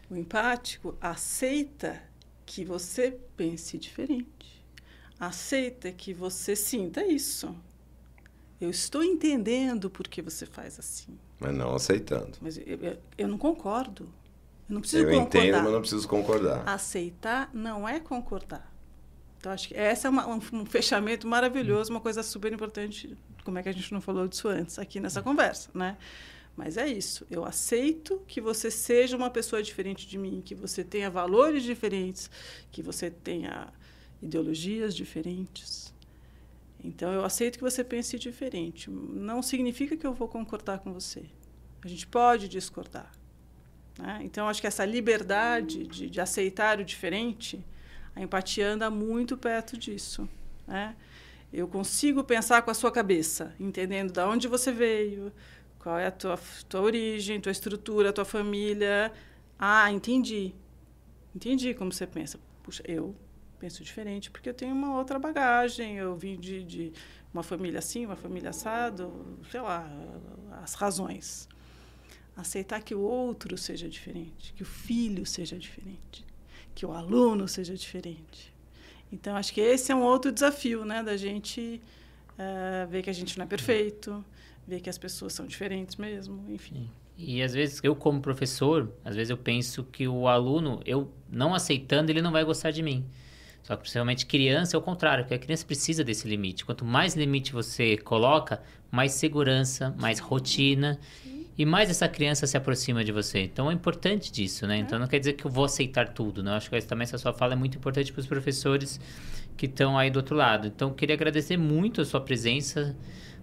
O 0.09 0.15
empático 0.15 0.95
aceita 1.01 2.01
que 2.45 2.65
você 2.65 3.17
pense 3.35 3.77
diferente. 3.77 4.63
Aceita 5.19 5.91
que 5.91 6.13
você 6.13 6.55
sinta 6.55 7.05
isso. 7.05 7.55
Eu 8.59 8.69
estou 8.69 9.03
entendendo 9.03 9.89
por 9.89 10.07
que 10.07 10.21
você 10.21 10.45
faz 10.45 10.77
assim. 10.77 11.17
Mas 11.39 11.55
não 11.55 11.73
aceitando. 11.73 12.37
Mas 12.41 12.57
eu, 12.57 12.63
eu, 12.65 12.97
eu 13.17 13.27
não 13.27 13.37
concordo. 13.37 14.03
Eu 14.69 14.75
não 14.75 14.81
preciso 14.81 15.03
eu 15.03 15.11
concordar. 15.11 15.39
Eu 15.39 15.43
entendo, 15.43 15.63
mas 15.63 15.73
não 15.73 15.79
preciso 15.79 16.07
concordar. 16.07 16.69
Aceitar 16.69 17.49
não 17.53 17.87
é 17.89 17.99
concordar. 17.99 18.71
Então, 19.37 19.51
acho 19.51 19.69
que 19.69 19.75
essa 19.75 20.07
é 20.07 20.11
uma, 20.11 20.27
um, 20.27 20.39
um, 20.53 20.65
fechamento 20.65 21.27
maravilhoso, 21.27 21.89
uma 21.89 21.99
coisa 21.99 22.21
super 22.21 22.53
importante. 22.53 23.17
Como 23.43 23.57
é 23.57 23.63
que 23.63 23.69
a 23.69 23.73
gente 23.73 23.91
não 23.93 24.01
falou 24.01 24.27
disso 24.27 24.47
antes 24.47 24.77
aqui 24.79 24.99
nessa 24.99 25.21
conversa, 25.21 25.69
né? 25.73 25.97
Mas 26.55 26.77
é 26.77 26.87
isso. 26.87 27.25
Eu 27.31 27.45
aceito 27.45 28.21
que 28.27 28.41
você 28.41 28.69
seja 28.69 29.15
uma 29.15 29.29
pessoa 29.29 29.63
diferente 29.63 30.07
de 30.07 30.17
mim, 30.17 30.41
que 30.43 30.53
você 30.53 30.83
tenha 30.83 31.09
valores 31.09 31.63
diferentes, 31.63 32.29
que 32.71 32.81
você 32.81 33.09
tenha 33.09 33.69
ideologias 34.21 34.95
diferentes. 34.95 35.93
Então, 36.83 37.11
eu 37.13 37.23
aceito 37.23 37.57
que 37.57 37.63
você 37.63 37.83
pense 37.83 38.17
diferente. 38.17 38.89
Não 38.89 39.41
significa 39.41 39.95
que 39.95 40.05
eu 40.05 40.13
vou 40.13 40.27
concordar 40.27 40.79
com 40.79 40.91
você. 40.91 41.23
A 41.83 41.87
gente 41.87 42.05
pode 42.07 42.47
discordar. 42.47 43.11
Né? 43.97 44.19
Então, 44.23 44.47
acho 44.47 44.59
que 44.59 44.67
essa 44.67 44.85
liberdade 44.85 45.85
de, 45.85 46.09
de 46.09 46.21
aceitar 46.21 46.79
o 46.79 46.85
diferente, 46.85 47.63
a 48.15 48.21
empatia 48.21 48.67
anda 48.67 48.89
muito 48.89 49.37
perto 49.37 49.77
disso. 49.77 50.27
Né? 50.67 50.95
Eu 51.53 51.67
consigo 51.67 52.23
pensar 52.23 52.61
com 52.61 52.71
a 52.71 52.73
sua 52.73 52.91
cabeça, 52.91 53.53
entendendo 53.59 54.13
de 54.13 54.19
onde 54.21 54.47
você 54.47 54.71
veio, 54.71 55.33
qual 55.77 55.97
é 55.97 56.07
a 56.07 56.11
tua, 56.11 56.39
tua 56.69 56.81
origem, 56.81 57.41
tua 57.41 57.51
estrutura, 57.51 58.13
tua 58.13 58.23
família. 58.23 59.11
Ah, 59.59 59.91
entendi. 59.91 60.53
Entendi 61.35 61.73
como 61.73 61.91
você 61.91 62.07
pensa. 62.07 62.39
Puxa, 62.63 62.83
eu 62.87 63.15
penso 63.59 63.83
diferente 63.83 64.31
porque 64.31 64.49
eu 64.49 64.53
tenho 64.53 64.73
uma 64.73 64.97
outra 64.97 65.19
bagagem. 65.19 65.97
Eu 65.97 66.15
vim 66.15 66.39
de, 66.39 66.63
de 66.63 66.93
uma 67.33 67.43
família 67.43 67.79
assim, 67.79 68.05
uma 68.05 68.15
família 68.15 68.51
assado, 68.51 69.37
sei 69.49 69.61
lá, 69.61 69.89
as 70.63 70.73
razões. 70.73 71.49
Aceitar 72.35 72.81
que 72.81 72.95
o 72.95 73.01
outro 73.01 73.57
seja 73.57 73.89
diferente, 73.89 74.53
que 74.53 74.63
o 74.63 74.65
filho 74.65 75.25
seja 75.25 75.57
diferente, 75.57 76.25
que 76.73 76.85
o 76.85 76.91
aluno 76.91 77.47
seja 77.47 77.75
diferente. 77.75 78.53
Então, 79.11 79.35
acho 79.35 79.53
que 79.53 79.61
esse 79.61 79.91
é 79.91 79.95
um 79.95 80.03
outro 80.03 80.31
desafio, 80.31 80.85
né? 80.85 81.03
Da 81.03 81.17
gente 81.17 81.81
uh, 82.31 82.87
ver 82.89 83.03
que 83.03 83.09
a 83.09 83.13
gente 83.13 83.37
não 83.37 83.45
é 83.45 83.47
perfeito, 83.47 84.23
ver 84.67 84.79
que 84.79 84.89
as 84.89 84.97
pessoas 84.97 85.33
são 85.33 85.45
diferentes 85.45 85.95
mesmo, 85.95 86.45
enfim. 86.49 86.89
E 87.17 87.43
às 87.43 87.53
vezes 87.53 87.79
eu 87.83 87.95
como 87.95 88.21
professor, 88.21 88.91
às 89.03 89.15
vezes 89.15 89.29
eu 89.29 89.37
penso 89.37 89.83
que 89.83 90.07
o 90.07 90.27
aluno, 90.27 90.81
eu 90.85 91.11
não 91.29 91.53
aceitando, 91.53 92.11
ele 92.11 92.21
não 92.21 92.31
vai 92.31 92.43
gostar 92.43 92.71
de 92.71 92.81
mim. 92.81 93.05
Só 93.61 93.75
que 93.75 93.81
principalmente 93.81 94.25
criança 94.25 94.75
é 94.75 94.79
o 94.79 94.81
contrário, 94.81 95.23
porque 95.23 95.35
a 95.35 95.39
criança 95.39 95.65
precisa 95.65 96.03
desse 96.03 96.27
limite. 96.27 96.65
Quanto 96.65 96.83
mais 96.83 97.15
limite 97.15 97.53
você 97.53 97.95
coloca, 97.95 98.61
mais 98.89 99.11
segurança, 99.11 99.95
mais 99.99 100.19
rotina. 100.19 100.99
E 101.57 101.65
mais 101.65 101.89
essa 101.89 102.07
criança 102.07 102.47
se 102.47 102.55
aproxima 102.57 103.03
de 103.03 103.11
você. 103.11 103.39
Então 103.39 103.69
é 103.69 103.73
importante 103.73 104.31
disso, 104.31 104.65
né? 104.65 104.77
Então 104.77 104.97
não 104.97 105.07
quer 105.07 105.19
dizer 105.19 105.33
que 105.33 105.45
eu 105.45 105.51
vou 105.51 105.65
aceitar 105.65 106.09
tudo, 106.09 106.41
né? 106.41 106.51
Eu 106.51 106.55
acho 106.55 106.69
que 106.69 106.81
também 106.81 107.03
essa 107.03 107.17
sua 107.17 107.33
fala 107.33 107.53
é 107.53 107.55
muito 107.55 107.77
importante 107.77 108.11
para 108.11 108.19
os 108.19 108.27
professores 108.27 108.99
que 109.57 109.65
estão 109.65 109.97
aí 109.97 110.09
do 110.09 110.17
outro 110.17 110.35
lado. 110.35 110.67
Então 110.67 110.89
eu 110.89 110.95
queria 110.95 111.15
agradecer 111.15 111.57
muito 111.57 112.01
a 112.01 112.05
sua 112.05 112.21
presença 112.21 112.95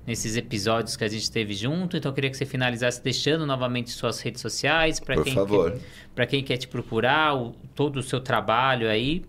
nesses 0.06 0.36
episódios 0.36 0.96
que 0.96 1.04
a 1.04 1.08
gente 1.08 1.30
teve 1.30 1.52
junto. 1.52 1.96
Então 1.96 2.10
eu 2.10 2.14
queria 2.14 2.30
que 2.30 2.36
você 2.36 2.46
finalizasse 2.46 3.02
deixando 3.02 3.46
novamente 3.46 3.90
suas 3.90 4.20
redes 4.20 4.40
sociais 4.40 4.98
para 4.98 5.22
quem 5.22 5.34
favor. 5.34 5.78
para 6.14 6.26
quem 6.26 6.42
quer 6.42 6.56
te 6.56 6.66
procurar, 6.66 7.36
o, 7.36 7.52
todo 7.74 7.98
o 7.98 8.02
seu 8.02 8.20
trabalho 8.20 8.88
aí. 8.88 9.22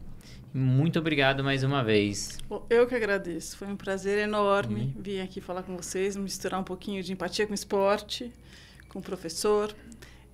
Muito 0.53 0.97
obrigado 0.97 1.43
mais 1.43 1.63
uma 1.63 1.83
vez. 1.83 2.39
Eu 2.69 2.87
que 2.87 2.95
agradeço. 2.95 3.55
Foi 3.55 3.67
um 3.67 3.75
prazer 3.75 4.17
enorme 4.19 4.93
uhum. 4.95 5.01
vir 5.01 5.21
aqui 5.21 5.39
falar 5.39 5.61
com 5.61 5.77
vocês, 5.77 6.15
misturar 6.15 6.59
um 6.59 6.63
pouquinho 6.63 7.03
de 7.03 7.13
empatia 7.13 7.45
com 7.45 7.53
esporte, 7.53 8.31
com 8.89 8.99
o 8.99 9.02
professor. 9.02 9.73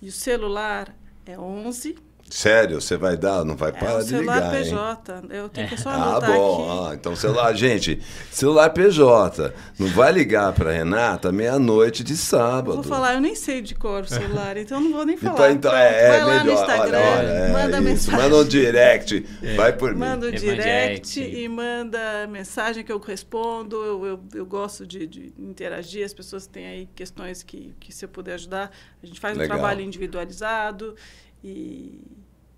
e 0.00 0.08
o 0.08 0.12
celular 0.12 0.96
é 1.26 1.36
11 1.38 1.96
Sério, 2.30 2.80
você 2.80 2.96
vai 2.96 3.16
dar, 3.16 3.44
não 3.44 3.56
vai 3.56 3.70
é, 3.70 3.72
parar 3.72 4.02
de 4.02 4.16
ligar, 4.16 4.50
PJ. 4.52 5.12
hein? 5.12 5.22
Eu 5.30 5.48
tenho 5.48 5.68
que 5.68 5.80
só 5.80 5.90
anotar 5.90 6.30
Ah, 6.30 6.34
bom. 6.34 6.88
Ah, 6.88 6.94
então 6.94 7.16
celular, 7.16 7.54
gente, 7.54 8.00
celular 8.30 8.70
PJ. 8.70 9.52
Não 9.78 9.88
vai 9.88 10.12
ligar 10.12 10.52
para 10.52 10.70
Renata 10.70 11.32
meia-noite 11.32 12.04
de 12.04 12.16
sábado. 12.16 12.74
vou 12.74 12.82
falar, 12.82 13.14
eu 13.14 13.20
nem 13.20 13.34
sei 13.34 13.62
de 13.62 13.74
cor 13.74 14.02
o 14.02 14.08
celular, 14.08 14.56
então 14.56 14.80
não 14.80 14.92
vou 14.92 15.06
nem 15.06 15.16
então, 15.16 15.34
falar. 15.34 15.52
Então, 15.52 15.70
então 15.70 15.76
é, 15.76 16.08
vai 16.08 16.18
é 16.18 16.24
lá 16.24 16.26
melhor. 16.26 16.44
no 16.44 16.52
Instagram, 16.52 16.98
olha, 16.98 17.18
olha, 17.18 17.28
é, 17.28 17.52
manda 17.52 17.80
mensagem. 17.80 18.20
Manda 18.20 18.36
um 18.36 18.44
direct, 18.44 19.26
é. 19.42 19.54
vai 19.54 19.72
por 19.72 19.92
mim. 19.92 20.00
Manda 20.00 20.26
um 20.26 20.30
direct 20.30 21.20
e 21.20 21.48
manda 21.48 22.26
mensagem 22.26 22.84
que 22.84 22.92
eu 22.92 22.98
respondo. 22.98 23.76
Eu, 23.76 24.06
eu, 24.06 24.20
eu 24.34 24.46
gosto 24.46 24.86
de, 24.86 25.06
de, 25.06 25.32
interagir, 25.38 26.04
as 26.04 26.12
pessoas 26.12 26.46
têm 26.46 26.66
aí 26.66 26.88
questões 26.94 27.42
que, 27.42 27.74
que 27.80 27.92
se 27.92 28.04
eu 28.04 28.08
puder 28.08 28.34
ajudar, 28.34 28.70
a 29.02 29.06
gente 29.06 29.18
faz 29.18 29.36
Legal. 29.36 29.56
um 29.56 29.60
trabalho 29.60 29.80
individualizado. 29.80 30.94
E, 31.42 32.00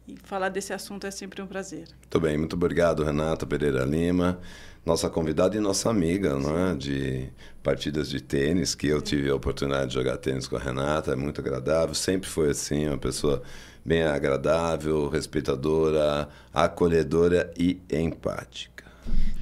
e 0.08 0.16
falar 0.24 0.48
desse 0.48 0.72
assunto 0.72 1.06
é 1.06 1.10
sempre 1.10 1.42
um 1.42 1.46
prazer. 1.46 1.88
Muito 2.00 2.20
bem, 2.20 2.38
muito 2.38 2.54
obrigado, 2.54 3.04
Renata 3.04 3.46
Pereira 3.46 3.84
Lima, 3.84 4.40
nossa 4.84 5.10
convidada 5.10 5.56
e 5.56 5.60
nossa 5.60 5.90
amiga 5.90 6.36
não 6.36 6.58
é? 6.58 6.74
de 6.74 7.28
partidas 7.62 8.08
de 8.08 8.20
tênis, 8.20 8.74
que 8.74 8.86
eu 8.86 9.00
tive 9.00 9.28
a 9.30 9.34
oportunidade 9.34 9.88
de 9.88 9.94
jogar 9.94 10.16
tênis 10.16 10.48
com 10.48 10.56
a 10.56 10.60
Renata, 10.60 11.12
é 11.12 11.16
muito 11.16 11.40
agradável, 11.40 11.94
sempre 11.94 12.28
foi 12.28 12.50
assim, 12.50 12.88
uma 12.88 12.98
pessoa 12.98 13.42
bem 13.84 14.02
agradável, 14.02 15.08
respeitadora, 15.08 16.28
acolhedora 16.52 17.52
e 17.58 17.80
empática. 17.90 18.79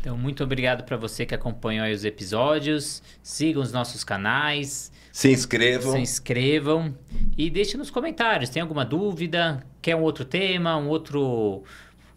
Então, 0.01 0.17
muito 0.17 0.43
obrigado 0.45 0.85
para 0.85 0.97
você 0.97 1.27
que 1.27 1.35
acompanhou 1.35 1.87
os 1.87 2.05
episódios. 2.05 3.03
Sigam 3.23 3.63
os 3.63 3.73
nossos 3.73 4.05
canais. 4.05 4.93
Se 5.13 5.31
inscrevam. 5.31 5.93
Se 5.93 5.99
inscrevam. 5.99 6.95
E 7.37 7.51
deixe 7.51 7.77
nos 7.77 7.91
comentários. 7.91 8.51
Tem 8.51 8.63
alguma 8.63 8.85
dúvida? 8.85 9.63
Quer 9.83 9.97
um 9.97 10.03
outro 10.03 10.25
tema? 10.25 10.77
Um 10.77 10.89
outro, 10.89 11.65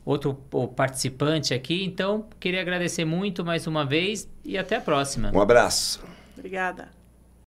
outro 0.06 0.34
participante 0.76 1.54
aqui? 1.54 1.84
Então, 1.84 2.28
queria 2.40 2.62
agradecer 2.62 3.06
muito 3.06 3.44
mais 3.44 3.68
uma 3.68 3.86
vez 3.86 4.28
e 4.46 4.58
até 4.58 4.78
a 4.78 4.82
próxima. 4.82 5.32
Um 5.34 5.42
abraço. 5.42 6.04
Obrigada. 6.38 7.01